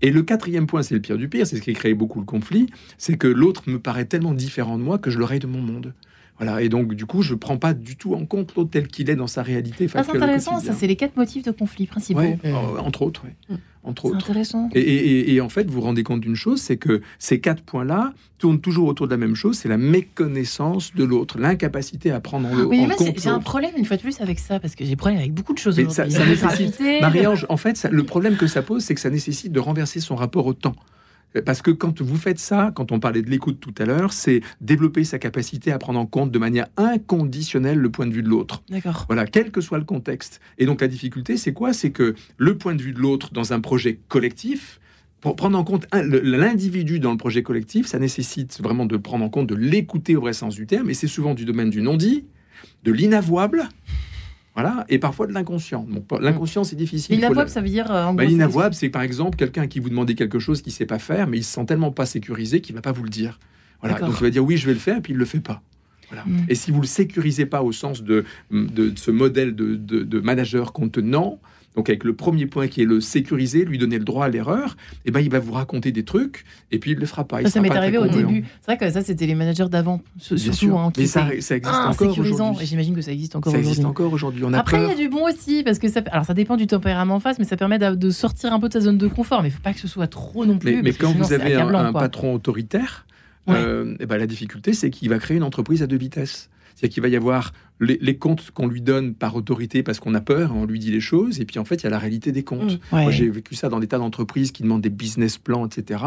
[0.02, 2.26] Et le quatrième point, c'est le pire du pire, c'est ce qui crée beaucoup le
[2.26, 5.60] conflit, c'est que l'autre me paraît tellement différent de moi que je le de mon
[5.60, 5.94] monde.
[6.40, 8.88] Voilà, et donc du coup, je ne prends pas du tout en compte l'autre tel
[8.88, 9.88] qu'il est dans sa réalité.
[9.88, 12.20] C'est intéressant, ça, c'est les quatre motifs de conflit principaux.
[12.20, 13.54] Euh, entre autres, oui.
[13.54, 13.58] Mm.
[13.82, 14.16] Entre autres.
[14.16, 14.68] intéressant.
[14.74, 18.12] Et, et, en fait, vous vous rendez compte d'une chose, c'est que ces quatre points-là
[18.38, 22.48] tournent toujours autour de la même chose, c'est la méconnaissance de l'autre, l'incapacité à prendre
[22.48, 23.18] en, oui, en compte.
[23.18, 25.52] J'ai un problème une fois de plus avec ça, parce que j'ai problème avec beaucoup
[25.52, 25.76] de choses.
[25.88, 29.52] Ça, ça nécessite, Marie-Ange, en fait, le problème que ça pose, c'est que ça nécessite
[29.52, 30.76] de renverser son rapport au temps.
[31.44, 34.40] Parce que quand vous faites ça, quand on parlait de l'écoute tout à l'heure, c'est
[34.60, 38.28] développer sa capacité à prendre en compte de manière inconditionnelle le point de vue de
[38.28, 38.62] l'autre.
[38.68, 39.04] D'accord.
[39.08, 40.40] Voilà, quel que soit le contexte.
[40.58, 41.72] Et donc la difficulté, c'est quoi?
[41.72, 44.80] C'est que le point de vue de l'autre dans un projet collectif,
[45.20, 49.28] pour prendre en compte l'individu dans le projet collectif, ça nécessite vraiment de prendre en
[49.28, 52.24] compte, de l'écouter au vrai sens du terme, et c'est souvent du domaine du non-dit,
[52.84, 53.68] de l'inavouable.
[54.60, 55.86] Voilà, et parfois de l'inconscient.
[56.20, 57.14] L'inconscient, c'est difficile.
[57.14, 57.90] L'inavouable, ça veut dire.
[57.90, 60.86] Euh, bah, l'inavouable, c'est par exemple quelqu'un qui vous demandait quelque chose qu'il ne sait
[60.86, 63.10] pas faire, mais il se sent tellement pas sécurisé qu'il ne va pas vous le
[63.10, 63.38] dire.
[63.80, 65.26] Voilà, donc il va dire oui, je vais le faire, et puis il ne le
[65.26, 65.62] fait pas.
[66.12, 66.38] Mm.
[66.48, 70.02] Et si vous ne le sécurisez pas au sens de, de, ce modèle de, de,
[70.02, 71.40] de manager contenant,
[71.76, 74.76] donc avec le premier point qui est le sécuriser, lui donner le droit à l'erreur,
[74.92, 77.44] et eh ben il va vous raconter des trucs et puis il le fera pas.
[77.48, 78.44] ça, m'est arrivé au début.
[78.60, 80.76] C'est vrai que ça c'était les managers d'avant, surtout.
[80.76, 82.66] Hein, Mais ça, ça, existe ah, encore aujourd'hui.
[82.66, 83.66] J'imagine que ça existe encore aujourd'hui.
[83.66, 84.44] Ça existe encore aujourd'hui.
[84.52, 87.14] Après il y a du bon aussi parce que ça, alors ça dépend du tempérament
[87.14, 89.42] en face, mais ça permet de sortir un peu de sa zone de confort.
[89.42, 90.82] Mais il faut pas que ce soit trop non plus.
[90.82, 93.06] Mais, quand vous avez un, patron autoritaire,
[93.48, 96.50] euh, eh ben, la difficulté c'est qu'il va créer une entreprise à deux vitesses.
[96.74, 100.20] C'est-à-dire qu'il va y avoir les, comptes qu'on lui donne par autorité parce qu'on a
[100.20, 102.30] peur, on lui dit les choses, et puis en fait, il y a la réalité
[102.30, 102.74] des comptes.
[102.74, 103.00] Mmh.
[103.00, 106.04] Moi, j'ai vécu ça dans des tas d'entreprises qui demandent des business plans, etc.,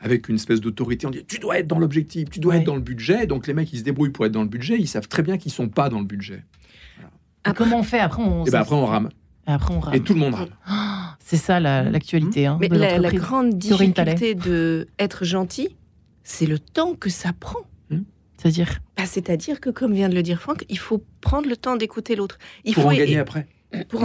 [0.00, 1.06] avec une espèce d'autorité.
[1.06, 3.26] On dit tu dois être dans l'objectif, tu dois être dans le budget.
[3.26, 5.38] Donc les mecs, ils se débrouillent pour être dans le budget, ils savent très bien
[5.38, 6.44] qu'ils sont pas dans le budget.
[7.56, 9.08] comment on fait Après, on, et eh ben après, on rame.
[9.46, 9.94] Et après, on rame.
[9.94, 10.48] Et tout le monde rame.
[11.18, 12.46] c'est ça l'actualité.
[12.46, 15.76] Hein, Mais la, grande difficulté de être gentil,
[16.22, 17.60] c'est le temps que ça prend.
[18.36, 21.76] C'est-à-dire bah, C'est-à-dire que, comme vient de le dire Franck, il faut prendre le temps
[21.76, 22.38] d'écouter l'autre.
[22.64, 23.46] Il pour faut en gagner après.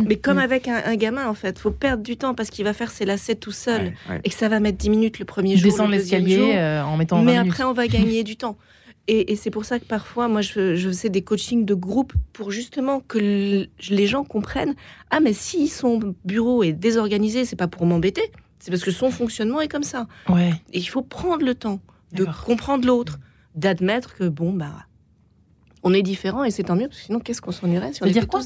[0.05, 2.91] mais comme avec un, gamin, en fait, faut perdre du temps parce qu'il va faire
[2.91, 5.71] ses lacets tout seul et que ça va mettre 10 minutes le premier jour.
[5.71, 8.57] Descendre l'escalier euh, en mettant Mais après, on va gagner du temps.
[9.11, 12.51] Et, c'est pour ça que parfois, moi, je, je fais des coachings de groupe pour
[12.51, 14.75] justement que les gens comprennent
[15.09, 19.09] Ah, mais si son bureau est désorganisé, c'est pas pour m'embêter, c'est parce que son
[19.09, 20.07] fonctionnement est comme ça.
[20.27, 20.51] Ouais.
[20.73, 21.79] Et il faut prendre le temps
[22.11, 23.17] de comprendre l'autre
[23.59, 24.85] d'admettre que bon bah
[25.83, 28.07] on est différent et c'est tant mieux parce que sinon qu'est-ce qu'on s'ennuierait si on
[28.07, 28.41] dire quoi,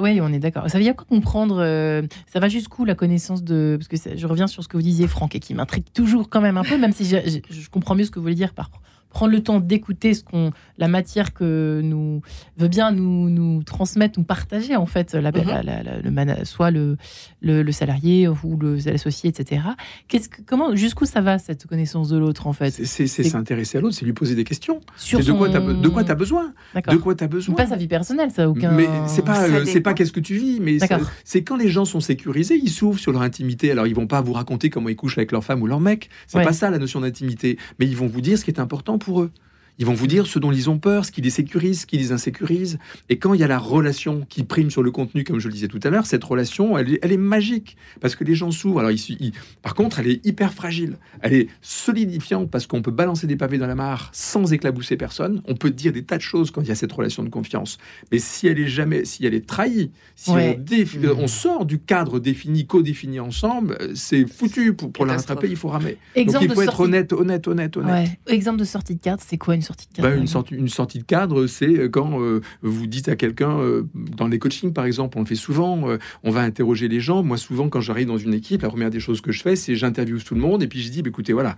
[0.00, 0.70] Oui, on est d'accord.
[0.70, 2.02] Ça veut dire quoi comprendre euh,
[2.32, 5.08] Ça va jusqu'où la connaissance de parce que je reviens sur ce que vous disiez
[5.08, 8.10] Franck et qui m'intrigue toujours quand même un peu, même si je, comprends mieux ce
[8.10, 8.70] que vous voulez dire par
[9.10, 12.20] prendre le temps d'écouter ce qu'on, la matière que nous
[12.56, 16.04] veut bien nous, nous transmettre, nous partager en fait, la, mhm.
[16.04, 16.96] le, soit le,
[17.40, 19.62] le, salarié ou le l'associé, etc.
[20.08, 22.70] Qu'est-ce que, comment, jusqu'où ça va cette connaissance de l'autre en fait?
[22.70, 24.80] C'est s'intéresser à l'autre, c'est lui poser des questions.
[24.96, 26.52] Sur de quoi tu as besoin?
[26.74, 27.54] De quoi tu as besoin?
[27.54, 28.72] Pas sa vie personnelle, ça aucun.
[28.72, 30.78] Mais c'est pas, c'est pas qu'est-ce que tu vis, mais
[31.24, 33.70] c'est quand les gens sont sécurisés, ils s'ouvrent sur leur intimité.
[33.70, 36.10] Alors ils vont pas vous raconter comment ils couchent avec leur femme ou leur mec.
[36.26, 38.97] C'est pas ça la notion d'intimité, mais ils vont vous dire ce qui est important
[38.98, 39.32] pour eux.
[39.78, 41.98] Ils vont vous dire ce dont ils ont peur, ce qui les sécurise, ce qui
[41.98, 42.78] les insécurise.
[43.08, 45.54] Et quand il y a la relation qui prime sur le contenu, comme je le
[45.54, 48.50] disais tout à l'heure, cette relation, elle est, elle est magique parce que les gens
[48.50, 48.80] s'ouvrent.
[48.80, 50.96] Alors, il, par contre, elle est hyper fragile.
[51.20, 55.42] Elle est solidifiante parce qu'on peut balancer des pavés dans la mare sans éclabousser personne.
[55.46, 57.78] On peut dire des tas de choses quand il y a cette relation de confiance.
[58.10, 61.18] Mais si elle est jamais, si elle est trahie, si on, mmh.
[61.18, 64.74] on, sort du cadre défini, co-défini ensemble, c'est foutu.
[64.74, 65.98] Pour, pour la rattraper, il faut ramer.
[66.16, 68.10] Donc, il faut être honnête, honnête, honnête, honnête.
[68.26, 70.68] Exemple de sortie de cadre, c'est quoi une sortie de cadre bah, une, sortie, une,
[70.68, 74.84] sortie, de cadre, c'est quand euh, vous dites à quelqu'un, euh, dans les coachings par
[74.84, 77.22] exemple, on le fait souvent, euh, on va interroger les gens.
[77.22, 79.76] Moi, souvent, quand j'arrive dans une équipe, la première des choses que je fais, c'est
[79.76, 81.56] j'interviewe tout le monde et puis je dis, bah, écoutez, voilà,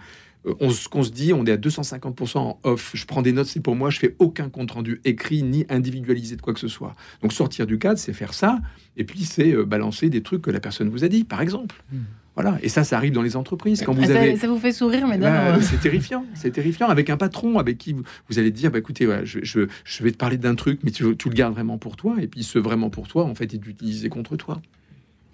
[0.60, 2.92] on, ce qu'on se dit, on est à 250% en off.
[2.94, 3.90] Je prends des notes, c'est pour moi.
[3.90, 6.94] Je fais aucun compte rendu écrit ni individualisé de quoi que ce soit.
[7.22, 8.58] Donc sortir du cadre, c'est faire ça.
[8.96, 11.82] Et puis c'est balancer des trucs que la personne vous a dit, par exemple.
[11.92, 11.98] Hmm.
[12.42, 12.58] Voilà.
[12.62, 13.82] Et ça, ça arrive dans les entreprises.
[13.84, 14.36] Quand vous ça, avez...
[14.36, 16.24] ça vous fait sourire, mesdames bah, C'est terrifiant.
[16.34, 16.88] C'est terrifiant.
[16.88, 20.38] Avec un patron avec qui vous, allez dire, bah, écoutez, je, je, vais te parler
[20.38, 22.16] d'un truc, mais tu, le gardes vraiment pour toi.
[22.20, 24.60] Et puis ce vraiment pour toi, en fait, est utilisé contre toi.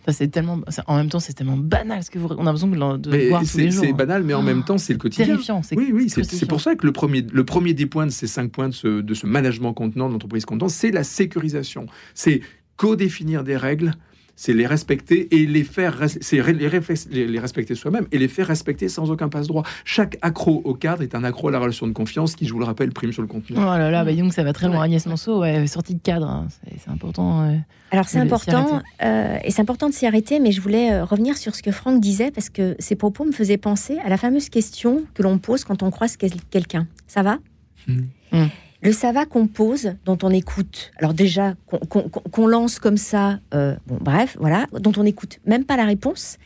[0.09, 3.29] C'est tellement, en même temps, c'est tellement banal ce que vous, on a besoin de,
[3.29, 3.85] voir tous les jours.
[3.85, 5.27] C'est banal, mais en même temps, c'est le quotidien.
[5.27, 5.63] Terrifiant.
[5.73, 8.53] Oui, oui, c'est pour ça que le premier, le premier des points de ces cinq
[8.53, 11.87] points de ce, de ce management contenant de l'entreprise contenant, c'est la sécurisation.
[12.15, 12.41] C'est
[12.77, 13.93] co-définir des règles
[14.37, 18.89] c'est les respecter et les faire, c'est les, les, respecter soi-même et les faire respecter
[18.89, 19.65] sans aucun passe-droit.
[19.85, 22.59] Chaque accro au cadre est un accro à la relation de confiance qui, je vous
[22.59, 23.57] le rappelle, prime sur le contenu.
[23.59, 24.83] Oh là là, bah donc ça va très loin.
[24.83, 26.49] Agnès Monceau, ouais, sortie de cadre, hein.
[26.79, 27.51] c'est important.
[27.91, 31.37] Alors c'est important, euh, et c'est important de s'y arrêter, mais je voulais euh, revenir
[31.37, 34.49] sur ce que Franck disait parce que ses propos me faisaient penser à la fameuse
[34.49, 36.89] question que l'on pose quand on croise quelqu'un.
[37.07, 37.39] Ça va?
[37.87, 38.01] Mmh.
[38.33, 38.47] Mmh.
[38.83, 43.75] Le ça va qu'on pose, dont on écoute, alors déjà qu'on lance comme ça, euh,
[43.87, 46.39] bon bref, voilà, dont on écoute même pas la réponse,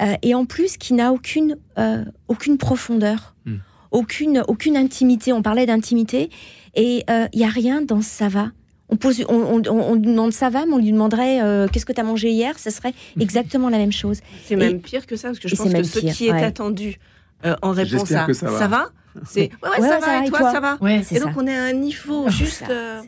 [0.00, 3.56] euh, et en plus qui n'a aucune, euh, aucune profondeur, hmm.
[3.90, 5.32] aucune, aucune intimité.
[5.32, 6.30] On parlait d'intimité,
[6.74, 8.52] et il y a rien dans ça va.
[8.88, 11.40] On, pose, on, on, demande ça va, mais on lui demanderait
[11.72, 14.20] qu'est-ce que tu as mangé hier, ce serait exactement la même chose.
[14.44, 17.15] C'est même pire que ça, parce que je pense que ce qui est attendu euh,
[17.62, 18.90] en réponse à ça va,
[19.24, 20.78] c'est ouais, ça, va, et toi, ça va.
[21.10, 22.64] et donc on est à un niveau juste.
[22.68, 23.00] Euh,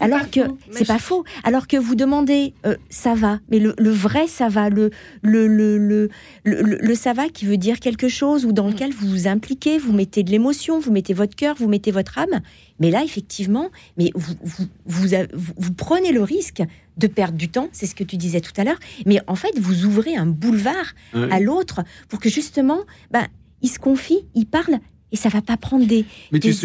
[0.00, 1.24] Alors que c'est pas faux.
[1.44, 4.90] Alors que vous demandez euh, ça va, mais le, vrai ça va, le
[5.22, 6.08] le, le le,
[6.44, 9.92] le, ça va qui veut dire quelque chose ou dans lequel vous vous impliquez, vous
[9.92, 12.40] mettez de l'émotion, vous mettez votre cœur, vous mettez votre âme.
[12.78, 15.08] Mais là, effectivement, mais vous, vous, vous,
[15.56, 16.62] vous prenez le risque
[16.98, 19.58] de perdre du temps, c'est ce que tu disais tout à l'heure, mais en fait,
[19.58, 20.94] vous ouvrez un boulevard
[21.30, 22.80] à l'autre pour que justement,
[23.10, 23.26] ben,
[23.66, 24.78] il se confie, il parle,
[25.10, 26.04] et ça va pas prendre des,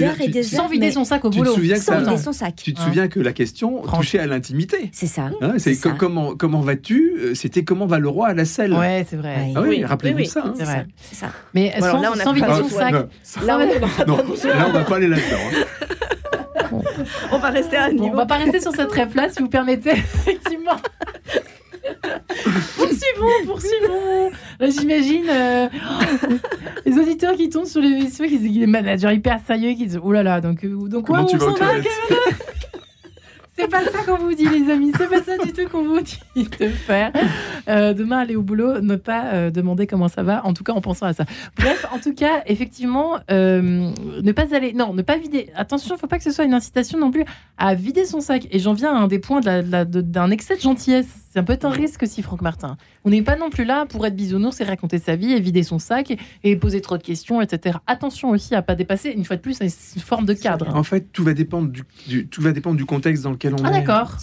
[0.03, 0.61] heures et des heures.
[0.61, 1.45] Sans vider son sac au boulot.
[1.45, 1.75] Tu te souviens,
[2.13, 2.55] que, son sac.
[2.57, 4.91] Tu te souviens que la question touchait à l'intimité.
[4.93, 5.31] C'est ça.
[5.41, 8.73] Hein, c'est comment comment vas-tu euh, C'était comment va le roi à la selle?
[8.73, 9.51] Ouais, c'est vrai.
[9.55, 10.43] Ah oui, rappelez-vous ça.
[10.45, 10.53] Hein.
[10.55, 10.85] C'est vrai.
[11.11, 11.31] ça.
[11.55, 12.93] Mais sans, là, sans vider son sac.
[13.43, 13.59] Là,
[14.67, 15.37] on va pas aller là-dedans.
[15.51, 16.81] Hein.
[17.31, 18.09] On va rester à niveau.
[18.13, 20.77] on va pas rester sur cette rêve-là, si vous permettez, effectivement
[22.77, 24.31] poursuivons, poursuivons.
[24.61, 25.67] J'imagine euh,
[26.85, 29.99] les auditeurs qui tombent sur les vaisseaux, qui disent les managers hyper sérieux, qui disent
[30.01, 31.73] oh là là, donc, euh, donc on s'en va,
[33.61, 34.91] c'est pas ça qu'on vous dit, les amis.
[34.97, 37.11] C'est pas ça du tout qu'on vous dit de faire.
[37.67, 40.73] Euh, demain, aller au boulot, ne pas euh, demander comment ça va, en tout cas
[40.73, 41.25] en pensant à ça.
[41.57, 43.91] Bref, en tout cas, effectivement, euh,
[44.23, 44.73] ne pas aller.
[44.73, 45.49] Non, ne pas vider.
[45.55, 47.25] Attention, il faut pas que ce soit une incitation non plus
[47.57, 48.47] à vider son sac.
[48.51, 51.21] Et j'en viens à un des points d'un excès de gentillesse.
[51.31, 52.75] C'est un peu un risque aussi, Franck Martin.
[53.05, 55.63] On n'est pas non plus là pour être bisounours et raconter sa vie et vider
[55.63, 56.13] son sac
[56.43, 57.77] et, poser trop de questions, etc.
[57.87, 60.75] Attention aussi à pas dépasser, une fois de plus, une forme de cadre.
[60.75, 63.69] En fait, tout va dépendre du, tout va dépendre du contexte dans lequel on ah,
[63.69, 63.75] est.
[63.75, 64.17] Ah d'accord.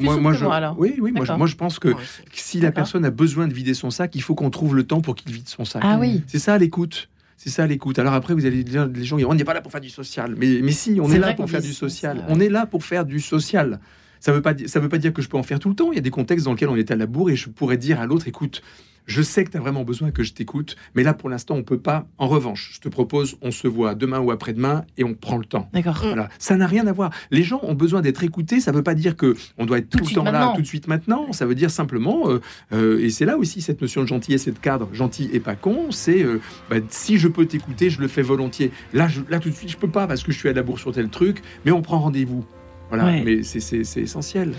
[0.00, 0.44] moi, moi, je,
[0.76, 1.94] Oui, oui, moi je, moi je, pense que
[2.32, 5.00] si la personne a besoin de vider son sac, il faut qu'on trouve le temps
[5.00, 5.82] pour qu'il vide son sac.
[5.84, 6.24] Ah oui.
[6.26, 7.08] C'est ça l'écoute.
[7.36, 8.00] C'est ça l'écoute.
[8.00, 10.34] Alors après, vous allez dire, les gens, on n'est pas là pour faire du social.
[10.36, 12.24] Mais, mais si, on est, là pour faire du social.
[12.28, 13.78] On est là pour faire du social.
[14.20, 15.74] Ça ne veut, pas, ça veut pas dire que je peux en faire tout le
[15.74, 15.92] temps.
[15.92, 17.76] Il y a des contextes dans lesquels on est à la bourre et je pourrais
[17.76, 18.62] dire à l'autre, écoute,
[19.08, 21.62] je sais que tu as vraiment besoin que je t'écoute, mais là, pour l'instant, on
[21.62, 22.06] peut pas.
[22.18, 25.46] En revanche, je te propose, on se voit demain ou après-demain et on prend le
[25.46, 25.68] temps.
[25.72, 25.98] D'accord.
[26.02, 26.28] Voilà.
[26.38, 27.10] Ça n'a rien à voir.
[27.30, 28.60] Les gens ont besoin d'être écoutés.
[28.60, 30.66] Ça ne veut pas dire que on doit être tout, le temps là, tout de
[30.66, 31.32] suite maintenant.
[31.32, 32.40] Ça veut dire simplement, euh,
[32.72, 35.56] euh, et c'est là aussi cette notion de gentillesse et de cadre, gentil et pas
[35.56, 38.72] con, c'est euh, bah, si je peux t'écouter, je le fais volontiers.
[38.92, 40.62] Là, je, là, tout de suite, je peux pas parce que je suis à la
[40.62, 42.44] bourre sur tel truc, mais on prend rendez-vous.
[42.90, 44.52] Voilà, mais c'est essentiel.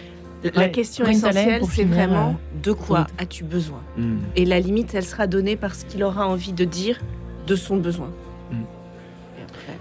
[0.55, 4.19] La question essentielle, c'est vraiment euh, de quoi as-tu besoin hmm.
[4.35, 6.99] Et la limite, elle sera donnée parce qu'il aura envie de dire
[7.45, 8.09] de son besoin.
[8.51, 8.63] Hmm.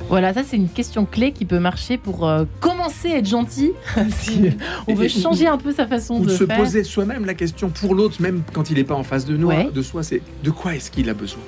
[0.08, 3.72] Voilà, ça c'est une question clé qui peut marcher pour euh, commencer à être gentil.
[4.10, 4.50] si
[4.88, 6.56] on veut changer un peu sa façon de se faire.
[6.56, 9.52] poser soi-même la question pour l'autre, même quand il n'est pas en face de nous,
[9.72, 11.42] de soi, c'est de quoi est-ce qu'il a besoin?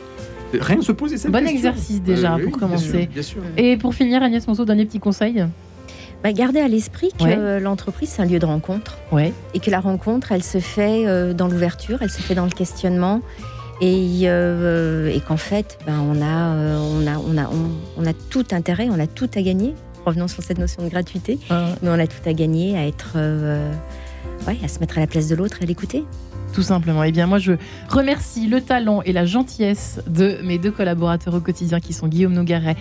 [0.52, 1.52] Rien se poser cette bon question.
[1.52, 3.08] Bon exercice déjà pour commencer.
[3.56, 5.44] Et pour finir, Agnès Monceau, dernier petit conseil
[6.22, 8.98] bah, garder à l'esprit que l'entreprise, c'est un lieu de rencontre.
[9.12, 9.32] Ouais.
[9.54, 12.50] Et que la rencontre, elle se fait euh, dans l'ouverture, elle se fait dans le
[12.50, 13.20] questionnement.
[13.80, 17.50] Et, euh, et qu'en fait, ben, on, a, on, a, on, a,
[17.96, 19.74] on, a tout intérêt, on a tout à gagner.
[20.04, 21.38] Revenons sur cette notion de gratuité.
[21.50, 23.16] Mais on a tout à gagner à être.
[24.46, 26.04] Ouais, à se mettre à la place de l'autre et à l'écouter.
[26.52, 27.04] Tout simplement.
[27.04, 27.52] Eh bien, moi, je
[27.88, 32.32] remercie le talent et la gentillesse de mes deux collaborateurs au quotidien qui sont Guillaume
[32.32, 32.76] Nogaret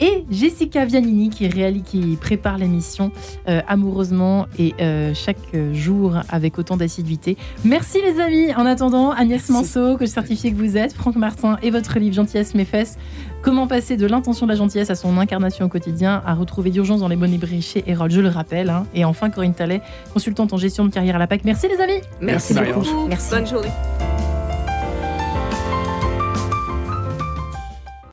[0.00, 3.12] et Jessica Vianini qui, réalise, qui prépare l'émission
[3.48, 7.36] euh, amoureusement et euh, chaque jour avec autant d'assiduité.
[7.64, 8.54] Merci les amis.
[8.54, 12.14] En attendant, Agnès Manceau, que je certifie que vous êtes, Franck Martin et votre livre
[12.14, 12.96] Gentillesse mes fesses.
[13.42, 17.00] Comment passer de l'intention de la gentillesse à son incarnation au quotidien, à retrouver d'urgence
[17.00, 18.68] dans les bonnes librairies chez Erol, je le rappelle.
[18.68, 18.86] Hein.
[18.94, 19.80] Et enfin, Corinne Tallet,
[20.12, 21.44] consultante en gestion de carrière à la PAC.
[21.44, 22.00] Merci les amis.
[22.20, 23.06] Merci, beaucoup.
[23.08, 23.30] Merci.
[23.30, 23.70] Bonne journée.